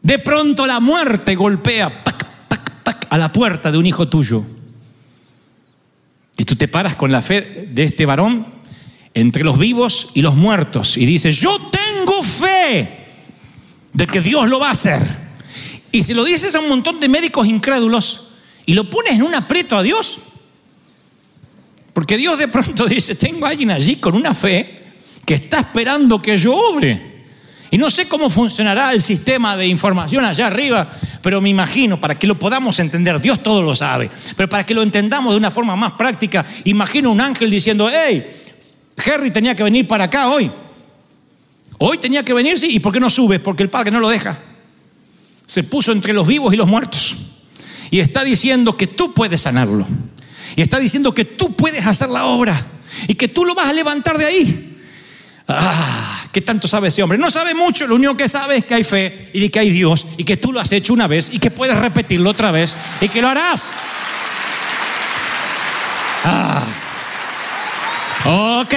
De 0.00 0.18
pronto 0.18 0.66
la 0.66 0.80
muerte 0.80 1.34
golpea 1.34 2.02
pac, 2.02 2.48
pac, 2.48 2.82
pac, 2.82 3.06
a 3.10 3.18
la 3.18 3.30
puerta 3.30 3.70
de 3.70 3.76
un 3.76 3.84
hijo 3.84 4.08
tuyo. 4.08 4.42
Y 6.38 6.44
tú 6.44 6.56
te 6.56 6.68
paras 6.68 6.96
con 6.96 7.12
la 7.12 7.20
fe 7.20 7.68
de 7.70 7.82
este 7.82 8.06
varón 8.06 8.46
entre 9.12 9.44
los 9.44 9.58
vivos 9.58 10.08
y 10.14 10.22
los 10.22 10.34
muertos. 10.34 10.96
Y 10.96 11.04
dice, 11.04 11.30
yo 11.30 11.60
tengo 11.70 12.22
fe 12.22 13.04
de 13.92 14.06
que 14.06 14.22
Dios 14.22 14.48
lo 14.48 14.58
va 14.58 14.68
a 14.68 14.70
hacer. 14.70 15.02
Y 15.92 16.02
si 16.02 16.14
lo 16.14 16.24
dices 16.24 16.54
a 16.54 16.60
un 16.60 16.70
montón 16.70 16.98
de 16.98 17.10
médicos 17.10 17.46
incrédulos 17.46 18.28
y 18.64 18.72
lo 18.72 18.88
pones 18.88 19.12
en 19.12 19.22
un 19.22 19.34
aprieto 19.34 19.76
a 19.76 19.82
Dios, 19.82 20.18
porque 21.94 22.18
Dios 22.18 22.36
de 22.36 22.48
pronto 22.48 22.84
dice, 22.88 23.14
tengo 23.14 23.46
alguien 23.46 23.70
allí 23.70 23.96
con 23.96 24.14
una 24.14 24.34
fe 24.34 24.82
que 25.24 25.34
está 25.34 25.60
esperando 25.60 26.20
que 26.20 26.36
yo 26.36 26.54
obre. 26.54 27.14
Y 27.70 27.78
no 27.78 27.90
sé 27.90 28.06
cómo 28.06 28.30
funcionará 28.30 28.92
el 28.92 29.02
sistema 29.02 29.56
de 29.56 29.66
información 29.66 30.24
allá 30.24 30.46
arriba, 30.46 30.88
pero 31.22 31.40
me 31.40 31.48
imagino, 31.48 31.98
para 31.98 32.16
que 32.16 32.26
lo 32.26 32.38
podamos 32.38 32.78
entender, 32.78 33.20
Dios 33.20 33.42
todo 33.42 33.62
lo 33.62 33.74
sabe, 33.74 34.10
pero 34.36 34.48
para 34.48 34.64
que 34.64 34.74
lo 34.74 34.82
entendamos 34.82 35.32
de 35.32 35.38
una 35.38 35.50
forma 35.50 35.74
más 35.74 35.92
práctica, 35.92 36.44
imagino 36.64 37.10
un 37.10 37.20
ángel 37.20 37.50
diciendo, 37.50 37.90
hey, 37.90 38.24
Harry 39.06 39.30
tenía 39.32 39.56
que 39.56 39.64
venir 39.64 39.88
para 39.88 40.04
acá 40.04 40.28
hoy. 40.28 40.50
Hoy 41.78 41.98
tenía 41.98 42.24
que 42.24 42.32
venir, 42.32 42.58
sí, 42.58 42.68
¿y 42.76 42.80
por 42.80 42.92
qué 42.92 43.00
no 43.00 43.10
subes? 43.10 43.40
Porque 43.40 43.64
el 43.64 43.70
Padre 43.70 43.90
no 43.90 43.98
lo 43.98 44.08
deja. 44.08 44.38
Se 45.46 45.64
puso 45.64 45.90
entre 45.90 46.12
los 46.12 46.26
vivos 46.26 46.54
y 46.54 46.56
los 46.56 46.68
muertos. 46.68 47.16
Y 47.90 47.98
está 47.98 48.22
diciendo 48.22 48.76
que 48.76 48.86
tú 48.86 49.12
puedes 49.12 49.40
sanarlo. 49.40 49.86
Y 50.56 50.62
está 50.62 50.78
diciendo 50.78 51.14
que 51.14 51.24
tú 51.24 51.54
puedes 51.54 51.86
hacer 51.86 52.08
la 52.08 52.26
obra. 52.26 52.66
Y 53.08 53.14
que 53.14 53.28
tú 53.28 53.44
lo 53.44 53.54
vas 53.54 53.68
a 53.68 53.72
levantar 53.72 54.18
de 54.18 54.24
ahí. 54.24 54.78
Ah, 55.46 56.26
¿qué 56.32 56.40
tanto 56.40 56.66
sabe 56.66 56.88
ese 56.88 57.02
hombre? 57.02 57.18
No 57.18 57.30
sabe 57.30 57.54
mucho, 57.54 57.86
lo 57.86 57.96
único 57.96 58.16
que 58.16 58.28
sabe 58.28 58.56
es 58.58 58.64
que 58.64 58.74
hay 58.74 58.84
fe 58.84 59.30
y 59.34 59.48
que 59.50 59.58
hay 59.58 59.70
Dios 59.70 60.06
y 60.16 60.24
que 60.24 60.38
tú 60.38 60.52
lo 60.52 60.60
has 60.60 60.72
hecho 60.72 60.94
una 60.94 61.06
vez 61.06 61.28
y 61.32 61.38
que 61.38 61.50
puedes 61.50 61.76
repetirlo 61.76 62.30
otra 62.30 62.50
vez 62.50 62.74
y 63.00 63.08
que 63.08 63.20
lo 63.20 63.28
harás. 63.28 63.66
Ah. 66.24 66.64
Ok. 68.24 68.74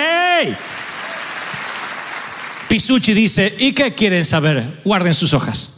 Pisucci 2.68 3.14
dice, 3.14 3.56
¿y 3.60 3.72
qué 3.72 3.94
quieren 3.94 4.26
saber? 4.26 4.82
Guarden 4.84 5.14
sus 5.14 5.34
hojas. 5.34 5.72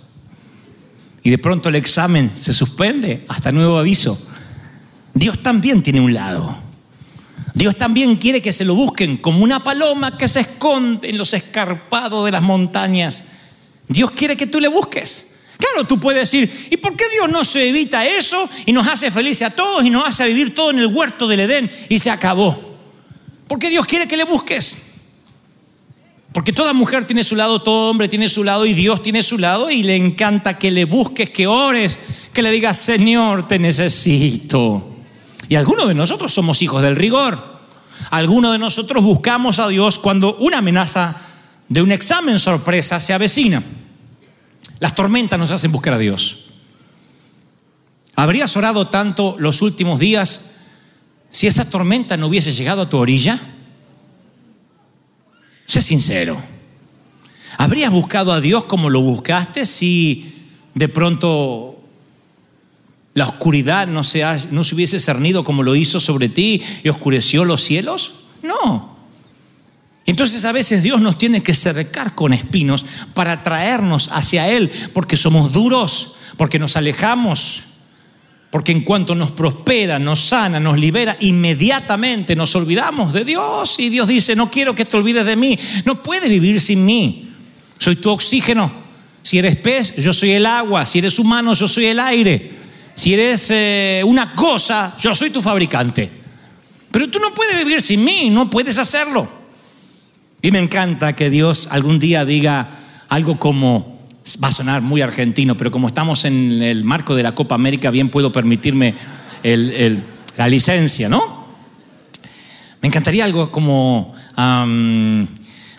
Y 1.22 1.30
de 1.30 1.38
pronto 1.38 1.70
el 1.70 1.76
examen 1.76 2.32
se 2.32 2.54
suspende 2.54 3.26
hasta 3.28 3.52
nuevo 3.52 3.78
aviso. 3.78 4.20
Dios 5.14 5.40
también 5.40 5.82
tiene 5.82 6.02
un 6.02 6.14
lado. 6.14 6.56
Dios 7.54 7.76
también 7.78 8.16
quiere 8.16 8.42
que 8.42 8.54
se 8.54 8.64
lo 8.64 8.76
busquen 8.76 9.18
como 9.18 9.44
una 9.44 9.64
paloma 9.64 10.16
que 10.16 10.30
se 10.30 10.42
esconde 10.42 11.10
en 11.10 11.18
los 11.18 11.34
escarpados 11.34 12.26
de 12.26 12.32
las 12.32 12.42
montañas. 12.42 13.24
Dios 13.88 14.12
quiere 14.12 14.38
que 14.38 14.48
tú 14.48 14.60
le 14.60 14.68
busques. 14.68 15.28
Claro, 15.58 15.86
tú 15.86 16.00
puedes 16.00 16.32
decir, 16.32 16.70
¿y 16.72 16.78
por 16.78 16.96
qué 16.96 17.04
Dios 17.12 17.30
no 17.30 17.44
se 17.44 17.68
evita 17.68 18.06
eso 18.06 18.50
y 18.66 18.72
nos 18.72 18.88
hace 18.88 19.12
felices 19.12 19.48
a 19.48 19.50
todos 19.50 19.84
y 19.84 19.90
nos 19.90 20.08
hace 20.08 20.26
vivir 20.28 20.56
todo 20.56 20.72
en 20.72 20.80
el 20.80 20.88
huerto 20.88 21.28
del 21.28 21.42
Edén 21.42 21.70
y 21.90 22.00
se 22.00 22.10
acabó? 22.10 22.78
Porque 23.46 23.70
Dios 23.70 23.86
quiere 23.86 24.08
que 24.08 24.16
le 24.16 24.24
busques. 24.24 24.78
Porque 26.32 26.54
toda 26.54 26.72
mujer 26.72 27.06
tiene 27.06 27.24
su 27.24 27.36
lado, 27.36 27.62
todo 27.62 27.90
hombre 27.90 28.08
tiene 28.08 28.30
su 28.30 28.44
lado 28.44 28.66
y 28.66 28.74
Dios 28.74 29.02
tiene 29.02 29.24
su 29.24 29.38
lado 29.38 29.70
y 29.72 29.84
le 29.84 29.96
encanta 29.96 30.58
que 30.58 30.72
le 30.72 30.86
busques, 30.86 31.32
que 31.32 31.48
ores, 31.48 32.00
que 32.32 32.42
le 32.42 32.52
digas, 32.52 32.78
Señor, 32.78 33.48
te 33.48 33.60
necesito. 33.60 34.99
Y 35.48 35.56
algunos 35.56 35.88
de 35.88 35.96
nosotros 35.96 36.34
somos 36.34 36.62
hijos 36.62 36.82
del 36.82 36.96
rigor. 36.96 37.60
Algunos 38.12 38.52
de 38.52 38.60
nosotros 38.60 39.04
buscamos 39.04 39.60
a 39.60 39.68
Dios 39.68 40.00
cuando 40.00 40.36
una 40.38 40.60
amenaza 40.60 41.16
de 41.68 41.82
un 41.82 41.92
examen 41.92 42.40
sorpresa 42.40 43.00
se 43.00 43.14
avecina. 43.14 43.64
Las 44.80 44.96
tormentas 44.96 45.40
nos 45.40 45.52
hacen 45.52 45.72
buscar 45.72 45.94
a 45.94 45.98
Dios. 45.98 46.40
¿Habrías 48.16 48.56
orado 48.58 48.88
tanto 48.88 49.36
los 49.40 49.62
últimos 49.62 50.00
días 50.00 50.52
si 51.30 51.48
esa 51.48 51.70
tormenta 51.70 52.18
no 52.18 52.28
hubiese 52.28 52.52
llegado 52.52 52.82
a 52.82 52.90
tu 52.90 52.98
orilla? 52.98 53.40
Sé 55.66 55.82
sincero. 55.82 56.42
¿Habrías 57.58 57.92
buscado 57.92 58.34
a 58.34 58.42
Dios 58.42 58.64
como 58.66 58.90
lo 58.90 59.02
buscaste 59.02 59.66
si 59.66 60.50
de 60.74 60.90
pronto 60.90 61.69
la 63.20 63.26
oscuridad 63.26 63.86
no 63.86 64.06
se, 64.06 64.24
no 64.52 64.64
se 64.64 64.76
hubiese 64.76 64.98
cernido 64.98 65.44
como 65.44 65.62
lo 65.62 65.76
hizo 65.76 66.00
sobre 66.00 66.30
ti 66.30 66.62
y 66.86 66.88
oscureció 66.88 67.44
los 67.44 67.62
cielos? 67.62 68.14
No. 68.42 68.96
Entonces 70.06 70.46
a 70.46 70.54
veces 70.54 70.84
Dios 70.84 71.02
nos 71.02 71.18
tiene 71.18 71.44
que 71.44 71.54
cercar 71.54 72.16
con 72.16 72.32
espinos 72.32 72.86
para 73.14 73.44
traernos 73.44 74.10
hacia 74.14 74.48
Él, 74.48 74.72
porque 74.94 75.18
somos 75.18 75.52
duros, 75.52 76.16
porque 76.38 76.60
nos 76.60 76.78
alejamos, 76.78 77.64
porque 78.52 78.72
en 78.72 78.86
cuanto 78.86 79.14
nos 79.16 79.32
prospera, 79.32 80.00
nos 80.00 80.22
sana, 80.22 80.58
nos 80.62 80.80
libera, 80.80 81.18
inmediatamente 81.20 82.38
nos 82.38 82.56
olvidamos 82.56 83.12
de 83.12 83.26
Dios 83.26 83.80
y 83.80 83.90
Dios 83.90 84.08
dice, 84.08 84.34
no 84.34 84.50
quiero 84.50 84.74
que 84.74 84.86
te 84.86 84.96
olvides 84.96 85.26
de 85.26 85.36
mí, 85.36 85.60
no 85.84 86.02
puedes 86.02 86.30
vivir 86.30 86.62
sin 86.62 86.86
mí, 86.86 87.34
soy 87.80 87.98
tu 87.98 88.12
oxígeno, 88.12 88.72
si 89.22 89.38
eres 89.38 89.58
pez, 89.58 89.94
yo 89.98 90.14
soy 90.14 90.32
el 90.32 90.46
agua, 90.46 90.86
si 90.86 91.00
eres 91.00 91.20
humano, 91.20 91.54
yo 91.54 91.68
soy 91.68 91.88
el 91.88 92.00
aire. 92.00 92.59
Si 93.00 93.14
eres 93.14 93.48
eh, 93.52 94.02
una 94.06 94.36
cosa, 94.36 94.94
yo 95.00 95.16
soy 95.16 95.30
tu 95.30 95.42
fabricante. 95.42 96.12
Pero 96.92 97.10
tú 97.10 97.18
no 97.20 97.34
puedes 97.34 97.58
vivir 97.58 97.82
sin 97.82 98.04
mí, 98.04 98.30
no 98.30 98.50
puedes 98.50 98.78
hacerlo. 98.78 99.26
Y 100.42 100.52
me 100.52 100.60
encanta 100.60 101.16
que 101.16 101.30
Dios 101.30 101.70
algún 101.72 101.98
día 101.98 102.26
diga 102.26 103.06
algo 103.08 103.40
como, 103.40 104.02
va 104.44 104.50
a 104.50 104.52
sonar 104.52 104.82
muy 104.82 105.00
argentino, 105.00 105.56
pero 105.56 105.72
como 105.72 105.88
estamos 105.88 106.26
en 106.26 106.62
el 106.62 106.84
marco 106.84 107.16
de 107.16 107.24
la 107.24 107.34
Copa 107.34 107.56
América, 107.56 107.90
bien 107.90 108.10
puedo 108.10 108.34
permitirme 108.34 108.96
el- 109.44 109.72
el- 109.72 110.04
la 110.36 110.50
licencia, 110.50 111.08
¿no? 111.08 111.48
Me 112.82 112.90
encantaría 112.90 113.24
algo 113.24 113.50
como, 113.50 114.14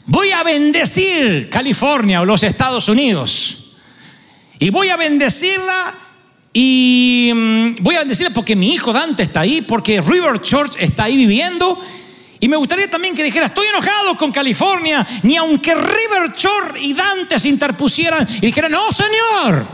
voy 0.06 0.30
a 0.30 0.42
bendecir 0.42 1.50
California 1.50 2.22
o 2.22 2.24
los 2.24 2.42
Estados 2.44 2.88
Unidos. 2.88 3.74
Y 4.58 4.70
voy 4.70 4.88
a 4.88 4.96
bendecirla 4.96 5.94
y 6.52 7.30
mm, 7.34 7.82
voy 7.82 7.94
a 7.94 8.00
bendecirla 8.00 8.34
porque 8.34 8.56
mi 8.56 8.74
hijo 8.74 8.92
Dante 8.92 9.22
está 9.22 9.40
ahí, 9.40 9.62
porque 9.62 10.00
River 10.00 10.40
Church 10.40 10.76
está 10.78 11.04
ahí 11.04 11.16
viviendo. 11.16 11.80
Y 12.40 12.48
me 12.48 12.56
gustaría 12.56 12.90
también 12.90 13.14
que 13.14 13.22
dijera, 13.22 13.46
estoy 13.46 13.66
enojado 13.66 14.16
con 14.16 14.32
California, 14.32 15.06
ni 15.22 15.36
aunque 15.36 15.74
River 15.74 16.34
Church 16.34 16.80
y 16.80 16.94
Dante 16.94 17.38
se 17.38 17.48
interpusieran 17.48 18.26
y 18.38 18.46
dijeran, 18.46 18.72
no, 18.72 18.90
Señor, 18.90 19.66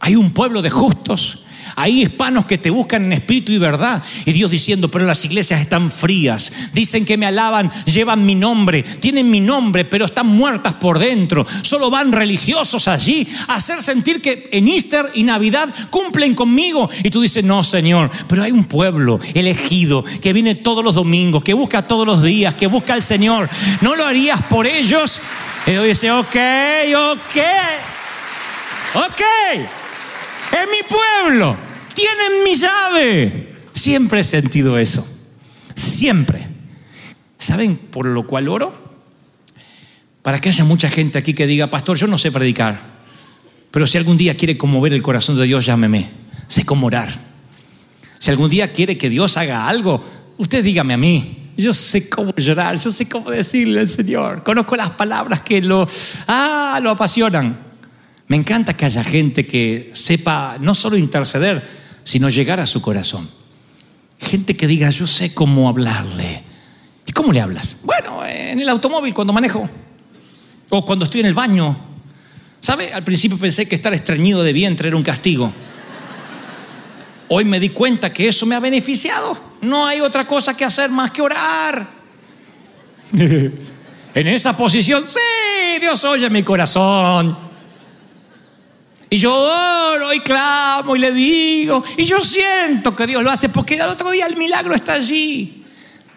hay 0.00 0.16
un 0.16 0.30
pueblo 0.30 0.62
de 0.62 0.70
justos. 0.70 1.44
Hay 1.80 2.02
hispanos 2.02 2.44
que 2.44 2.58
te 2.58 2.70
buscan 2.70 3.04
en 3.04 3.12
espíritu 3.12 3.52
y 3.52 3.58
verdad. 3.58 4.02
Y 4.24 4.32
Dios 4.32 4.50
diciendo, 4.50 4.90
pero 4.90 5.06
las 5.06 5.24
iglesias 5.24 5.60
están 5.60 5.92
frías. 5.92 6.52
Dicen 6.72 7.04
que 7.04 7.16
me 7.16 7.24
alaban, 7.24 7.70
llevan 7.84 8.26
mi 8.26 8.34
nombre, 8.34 8.82
tienen 8.82 9.30
mi 9.30 9.38
nombre, 9.38 9.84
pero 9.84 10.06
están 10.06 10.26
muertas 10.26 10.74
por 10.74 10.98
dentro. 10.98 11.46
Solo 11.62 11.88
van 11.88 12.10
religiosos 12.10 12.88
allí 12.88 13.28
a 13.46 13.54
hacer 13.54 13.80
sentir 13.80 14.20
que 14.20 14.48
en 14.50 14.66
Easter 14.66 15.08
y 15.14 15.22
Navidad 15.22 15.72
cumplen 15.88 16.34
conmigo. 16.34 16.90
Y 17.04 17.10
tú 17.10 17.20
dices, 17.20 17.44
no, 17.44 17.62
Señor, 17.62 18.10
pero 18.26 18.42
hay 18.42 18.50
un 18.50 18.64
pueblo 18.64 19.20
elegido 19.32 20.04
que 20.20 20.32
viene 20.32 20.56
todos 20.56 20.84
los 20.84 20.96
domingos, 20.96 21.44
que 21.44 21.54
busca 21.54 21.86
todos 21.86 22.04
los 22.04 22.24
días, 22.24 22.56
que 22.56 22.66
busca 22.66 22.94
al 22.94 23.02
Señor. 23.04 23.48
¿No 23.82 23.94
lo 23.94 24.04
harías 24.04 24.42
por 24.42 24.66
ellos? 24.66 25.20
Y 25.64 25.70
Dios 25.70 25.84
dice, 25.84 26.10
ok, 26.10 26.36
ok, 26.96 27.42
ok. 28.94 29.22
Es 30.50 30.66
mi 30.66 30.88
pueblo. 30.88 31.67
Tienen 31.98 32.44
mi 32.44 32.54
llave. 32.54 33.54
Siempre 33.72 34.20
he 34.20 34.24
sentido 34.24 34.78
eso. 34.78 35.04
Siempre. 35.74 36.46
¿Saben 37.36 37.76
por 37.76 38.06
lo 38.06 38.24
cual 38.24 38.48
oro? 38.48 38.72
Para 40.22 40.40
que 40.40 40.48
haya 40.48 40.64
mucha 40.64 40.88
gente 40.88 41.18
aquí 41.18 41.34
que 41.34 41.48
diga, 41.48 41.70
pastor, 41.70 41.96
yo 41.96 42.06
no 42.06 42.16
sé 42.16 42.30
predicar. 42.30 42.80
Pero 43.72 43.84
si 43.84 43.98
algún 43.98 44.16
día 44.16 44.36
quiere 44.36 44.56
conmover 44.56 44.92
el 44.92 45.02
corazón 45.02 45.36
de 45.36 45.44
Dios, 45.44 45.66
llámeme. 45.66 46.08
Sé 46.46 46.64
cómo 46.64 46.86
orar. 46.86 47.12
Si 48.20 48.30
algún 48.30 48.48
día 48.48 48.72
quiere 48.72 48.96
que 48.96 49.10
Dios 49.10 49.36
haga 49.36 49.66
algo, 49.66 50.04
usted 50.36 50.62
dígame 50.62 50.94
a 50.94 50.98
mí. 50.98 51.50
Yo 51.56 51.74
sé 51.74 52.08
cómo 52.08 52.32
llorar, 52.36 52.78
yo 52.78 52.92
sé 52.92 53.08
cómo 53.08 53.28
decirle 53.32 53.80
al 53.80 53.88
Señor. 53.88 54.44
Conozco 54.44 54.76
las 54.76 54.90
palabras 54.90 55.42
que 55.42 55.60
lo, 55.60 55.84
ah, 56.28 56.78
lo 56.80 56.90
apasionan. 56.90 57.58
Me 58.28 58.36
encanta 58.36 58.76
que 58.76 58.84
haya 58.84 59.02
gente 59.02 59.44
que 59.46 59.90
sepa 59.94 60.58
no 60.60 60.76
solo 60.76 60.96
interceder, 60.96 61.87
sino 62.08 62.30
llegar 62.30 62.58
a 62.58 62.66
su 62.66 62.80
corazón. 62.80 63.28
Gente 64.18 64.56
que 64.56 64.66
diga, 64.66 64.88
yo 64.88 65.06
sé 65.06 65.34
cómo 65.34 65.68
hablarle. 65.68 66.42
¿Y 67.04 67.12
cómo 67.12 67.34
le 67.34 67.40
hablas? 67.42 67.80
Bueno, 67.82 68.24
en 68.24 68.58
el 68.58 68.68
automóvil 68.70 69.12
cuando 69.12 69.34
manejo. 69.34 69.68
O 70.70 70.86
cuando 70.86 71.04
estoy 71.04 71.20
en 71.20 71.26
el 71.26 71.34
baño. 71.34 71.76
¿Sabe? 72.62 72.94
Al 72.94 73.04
principio 73.04 73.36
pensé 73.36 73.68
que 73.68 73.74
estar 73.74 73.92
estreñido 73.92 74.42
de 74.42 74.54
vientre 74.54 74.88
era 74.88 74.96
un 74.96 75.02
castigo. 75.02 75.52
Hoy 77.28 77.44
me 77.44 77.60
di 77.60 77.68
cuenta 77.68 78.10
que 78.10 78.26
eso 78.26 78.46
me 78.46 78.54
ha 78.54 78.60
beneficiado. 78.60 79.36
No 79.60 79.86
hay 79.86 80.00
otra 80.00 80.26
cosa 80.26 80.56
que 80.56 80.64
hacer 80.64 80.88
más 80.88 81.10
que 81.10 81.20
orar. 81.20 81.90
en 83.12 84.28
esa 84.28 84.56
posición, 84.56 85.06
sí, 85.06 85.78
Dios 85.78 86.02
oye 86.04 86.30
mi 86.30 86.42
corazón. 86.42 87.47
Y 89.10 89.16
yo 89.16 89.32
oro 89.34 90.12
y 90.12 90.20
clamo 90.20 90.94
y 90.94 90.98
le 90.98 91.12
digo. 91.12 91.82
Y 91.96 92.04
yo 92.04 92.20
siento 92.20 92.94
que 92.94 93.06
Dios 93.06 93.22
lo 93.22 93.30
hace 93.30 93.48
porque 93.48 93.80
al 93.80 93.88
otro 93.90 94.10
día 94.10 94.26
el 94.26 94.36
milagro 94.36 94.74
está 94.74 94.94
allí. 94.94 95.64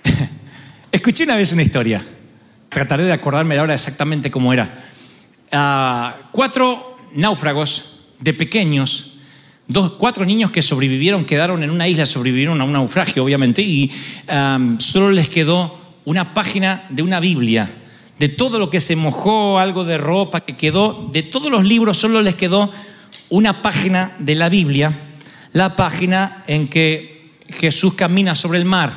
Escuché 0.92 1.24
una 1.24 1.38
vez 1.38 1.54
una 1.54 1.64
historia. 1.64 2.06
trataré 2.70 3.04
de 3.04 3.14
acordarme 3.14 3.58
ahora 3.58 3.74
exactamente 3.74 4.30
cómo 4.30 4.52
era. 4.52 4.84
Ah, 5.52 6.16
cuatro 6.32 6.98
náufragos 7.14 8.00
de 8.20 8.34
pequeños, 8.34 9.14
dos, 9.68 9.94
cuatro 9.94 10.26
niños 10.26 10.52
que 10.52 10.62
sobrevivieron, 10.62 11.26
quedaron 11.26 11.64
en 11.64 11.70
una 11.70 11.88
isla, 11.88 12.06
sobrevivieron 12.06 12.60
a 12.62 12.64
un 12.64 12.74
naufragio, 12.74 13.24
obviamente, 13.24 13.62
y 13.62 13.92
am, 14.28 14.80
solo 14.80 15.12
les 15.12 15.28
quedó 15.28 15.78
una 16.06 16.34
página 16.34 16.86
de 16.90 17.04
una 17.04 17.20
Biblia. 17.20 17.70
De 18.22 18.30
todo 18.30 18.60
lo 18.60 18.70
que 18.70 18.80
se 18.80 18.96
mojó, 18.96 19.58
algo 19.58 19.84
de 19.84 19.98
ropa 19.98 20.42
que 20.42 20.56
quedó, 20.56 21.10
de 21.12 21.24
todos 21.24 21.50
los 21.50 21.66
libros 21.66 21.98
solo 21.98 22.22
les 22.22 22.36
quedó 22.36 22.70
una 23.30 23.64
página 23.64 24.12
de 24.20 24.36
la 24.36 24.48
Biblia, 24.48 24.94
la 25.54 25.76
página 25.76 26.44
en 26.46 26.68
que 26.68 27.32
Jesús 27.50 27.96
camina 27.96 28.36
sobre 28.36 28.60
el 28.60 28.66
mar. 28.66 28.94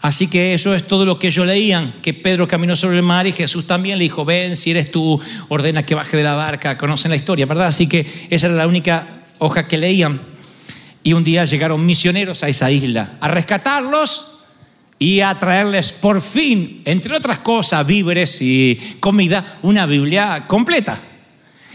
Así 0.00 0.26
que 0.28 0.54
eso 0.54 0.74
es 0.74 0.88
todo 0.88 1.04
lo 1.04 1.18
que 1.18 1.26
ellos 1.26 1.46
leían, 1.46 1.92
que 2.00 2.14
Pedro 2.14 2.48
caminó 2.48 2.76
sobre 2.76 2.96
el 2.96 3.02
mar 3.02 3.26
y 3.26 3.32
Jesús 3.32 3.66
también 3.66 3.98
le 3.98 4.04
dijo, 4.04 4.24
ven, 4.24 4.56
si 4.56 4.70
eres 4.70 4.90
tú, 4.90 5.20
ordena 5.50 5.82
que 5.82 5.94
baje 5.94 6.16
de 6.16 6.24
la 6.24 6.32
barca, 6.32 6.78
conocen 6.78 7.10
la 7.10 7.18
historia, 7.18 7.44
¿verdad? 7.44 7.66
Así 7.66 7.88
que 7.88 8.06
esa 8.30 8.46
era 8.46 8.56
la 8.56 8.66
única 8.66 9.06
hoja 9.38 9.68
que 9.68 9.76
leían. 9.76 10.18
Y 11.02 11.12
un 11.12 11.24
día 11.24 11.44
llegaron 11.44 11.84
misioneros 11.84 12.42
a 12.42 12.48
esa 12.48 12.70
isla 12.70 13.18
a 13.20 13.28
rescatarlos 13.28 14.29
y 15.02 15.22
a 15.22 15.34
traerles 15.34 15.94
por 15.94 16.20
fin, 16.20 16.82
entre 16.84 17.16
otras 17.16 17.38
cosas, 17.38 17.86
víveres 17.86 18.36
y 18.42 18.98
comida, 19.00 19.58
una 19.62 19.86
Biblia 19.86 20.44
completa. 20.46 21.00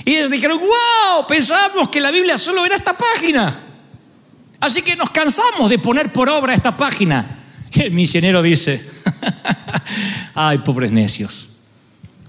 Y 0.05 0.13
ellos 0.15 0.29
dijeron, 0.29 0.59
wow, 0.59 1.25
pensábamos 1.27 1.89
que 1.89 1.99
la 1.99 2.11
Biblia 2.11 2.37
solo 2.37 2.63
era 2.63 2.75
esta 2.75 2.95
página. 2.95 3.61
Así 4.59 4.83
que 4.83 4.95
nos 4.95 5.09
cansamos 5.09 5.71
de 5.71 5.79
poner 5.79 6.13
por 6.13 6.29
obra 6.29 6.53
esta 6.53 6.77
página. 6.77 7.43
El 7.71 7.91
misionero 7.93 8.43
dice, 8.43 8.87
ay, 10.35 10.59
pobres 10.59 10.91
necios, 10.91 11.49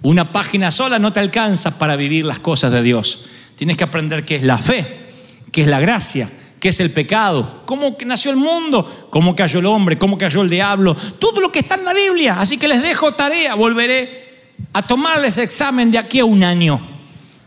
una 0.00 0.32
página 0.32 0.70
sola 0.70 0.98
no 0.98 1.12
te 1.12 1.20
alcanza 1.20 1.78
para 1.78 1.96
vivir 1.96 2.24
las 2.24 2.38
cosas 2.38 2.72
de 2.72 2.82
Dios. 2.82 3.26
Tienes 3.54 3.76
que 3.76 3.84
aprender 3.84 4.24
qué 4.24 4.36
es 4.36 4.44
la 4.44 4.56
fe, 4.56 5.08
qué 5.52 5.60
es 5.60 5.68
la 5.68 5.78
gracia, 5.78 6.30
qué 6.60 6.68
es 6.68 6.80
el 6.80 6.90
pecado, 6.90 7.62
cómo 7.66 7.96
nació 8.04 8.30
el 8.30 8.36
mundo, 8.36 9.08
cómo 9.10 9.36
cayó 9.36 9.60
el 9.60 9.66
hombre, 9.66 9.98
cómo 9.98 10.16
cayó 10.16 10.42
el 10.42 10.50
diablo, 10.50 10.94
todo 10.94 11.40
lo 11.40 11.52
que 11.52 11.60
está 11.60 11.74
en 11.74 11.84
la 11.84 11.94
Biblia. 11.94 12.36
Así 12.38 12.58
que 12.58 12.68
les 12.68 12.82
dejo 12.82 13.12
tarea, 13.12 13.54
volveré 13.54 14.26
a 14.72 14.86
tomarles 14.86 15.38
examen 15.38 15.90
de 15.90 15.98
aquí 15.98 16.20
a 16.20 16.24
un 16.24 16.42
año. 16.42 16.80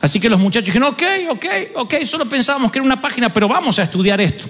Así 0.01 0.19
que 0.19 0.29
los 0.29 0.39
muchachos 0.39 0.67
dijeron, 0.67 0.93
ok, 0.93 1.03
ok, 1.29 1.45
ok, 1.75 1.95
solo 2.05 2.27
pensábamos 2.27 2.71
que 2.71 2.79
era 2.79 2.85
una 2.85 3.01
página, 3.01 3.33
pero 3.33 3.47
vamos 3.47 3.79
a 3.79 3.83
estudiar 3.83 4.21
esto. 4.21 4.47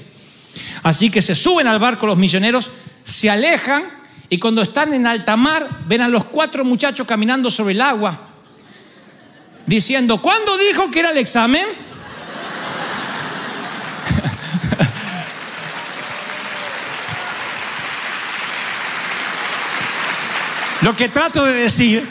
Así 0.84 1.10
que 1.10 1.22
se 1.22 1.36
suben 1.36 1.67
al 1.67 1.80
barco 1.80 2.06
los 2.06 2.17
misioneros, 2.17 2.69
se 3.04 3.30
alejan 3.30 3.84
y 4.30 4.38
cuando 4.38 4.62
están 4.62 4.93
en 4.93 5.08
alta 5.08 5.36
mar 5.36 5.67
ven 5.88 6.02
a 6.02 6.08
los 6.08 6.26
cuatro 6.26 6.63
muchachos 6.63 7.08
caminando 7.08 7.50
sobre 7.50 7.74
el 7.74 7.82
agua, 7.82 8.30
diciendo, 9.65 10.22
¿cuándo 10.22 10.58
dijo 10.58 10.91
que 10.91 11.00
era 11.00 11.12
el 11.12 11.17
examen? 11.17 11.65
Lo 20.82 20.96
que 20.96 21.10
trato 21.10 21.44
de 21.44 21.54
decir, 21.54 22.08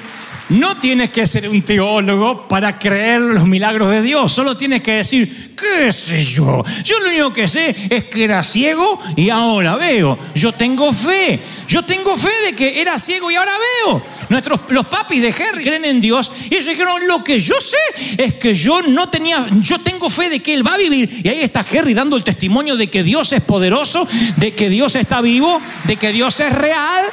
no 0.51 0.77
tienes 0.77 1.11
que 1.11 1.27
ser 1.27 1.49
un 1.49 1.63
teólogo 1.63 2.47
para 2.49 2.79
creer 2.79 3.21
los 3.21 3.47
milagros 3.47 3.91
de 3.91 4.03
Dios, 4.03 4.33
solo 4.33 4.57
tienes 4.57 4.83
que 4.83 4.93
decir, 4.93 5.55
¿qué 5.57 5.93
sé 5.93 6.23
yo? 6.23 6.65
Yo 6.85 7.01
lo 7.01 7.09
único 7.09 7.33
que 7.33 7.49
sé 7.49 7.75
es 7.91 8.05
que 8.05 8.25
era 8.25 8.43
ciego 8.43 9.01
y 9.17 9.31
ahora 9.31 9.77
veo. 9.77 10.19
Yo 10.35 10.53
tengo 10.53 10.93
fe, 10.93 11.41
yo 11.67 11.83
tengo 11.83 12.17
fe 12.17 12.31
de 12.47 12.55
que 12.55 12.81
era 12.81 12.99
ciego 12.99 13.31
y 13.31 13.35
ahora 13.35 13.53
veo. 13.85 14.03
Nuestros, 14.29 14.61
los 14.69 14.87
papis 14.87 15.23
de 15.23 15.29
Harry 15.29 15.65
creen 15.65 15.85
en 15.85 16.01
Dios 16.01 16.31
y 16.51 16.55
ellos 16.55 16.67
dijeron, 16.67 17.07
lo 17.07 17.25
que 17.25 17.41
yo 17.41 17.55
sé 17.61 17.77
es 18.19 18.35
que 18.35 18.55
yo 18.55 18.83
no 18.83 19.09
tenía, 19.09 19.47
yo 19.61 19.79
tengo 19.79 20.11
fe 20.11 20.29
de 20.29 20.41
que 20.41 20.55
Él 20.55 20.67
va 20.67 20.75
a 20.75 20.79
vivir. 20.79 21.09
Y 21.25 21.29
ahí 21.29 21.41
está 21.41 21.61
Harry 21.61 21.95
dando 21.95 22.17
el 22.17 22.25
testimonio 22.25 22.77
de 22.77 22.89
que 22.89 23.03
Dios 23.03 23.33
es 23.33 23.41
poderoso, 23.41 24.07
de 24.37 24.55
que 24.55 24.69
Dios 24.69 24.95
está 24.95 25.21
vivo, 25.21 25.61
de 25.85 25.97
que 25.97 26.13
Dios 26.13 26.41
es 26.41 26.53
real. 26.53 27.05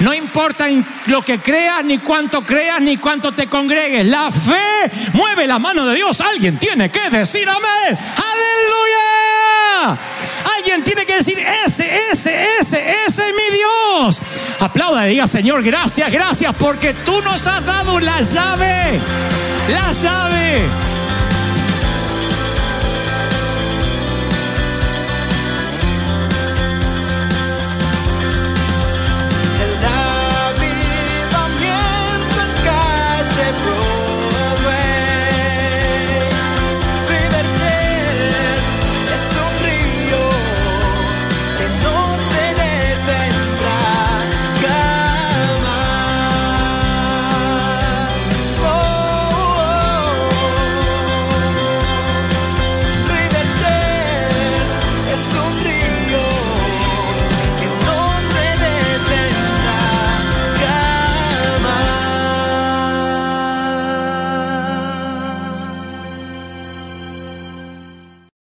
No 0.00 0.14
importa 0.14 0.66
lo 1.06 1.22
que 1.22 1.38
creas, 1.38 1.84
ni 1.84 1.98
cuánto 1.98 2.42
creas, 2.42 2.80
ni 2.80 2.96
cuánto 2.96 3.32
te 3.32 3.46
congregues. 3.46 4.06
La 4.06 4.30
fe 4.30 4.90
mueve 5.12 5.46
la 5.46 5.58
mano 5.58 5.86
de 5.86 5.96
Dios. 5.96 6.20
Alguien 6.20 6.58
tiene 6.58 6.90
que 6.90 7.10
decir 7.10 7.48
amén. 7.48 7.98
Aleluya. 7.98 9.17
Alguien 10.56 10.82
tiene 10.84 11.06
que 11.06 11.16
decir, 11.16 11.38
ese, 11.38 12.10
ese, 12.10 12.58
ese, 12.60 12.90
ese 13.06 13.28
es 13.28 13.34
mi 13.34 13.56
Dios. 13.56 14.20
Aplauda 14.60 15.06
y 15.06 15.10
diga, 15.10 15.26
Señor, 15.26 15.62
gracias, 15.62 16.10
gracias, 16.10 16.54
porque 16.56 16.94
tú 16.94 17.20
nos 17.22 17.46
has 17.46 17.64
dado 17.64 18.00
la 18.00 18.20
llave. 18.20 19.00
La 19.68 19.92
llave 19.92 20.97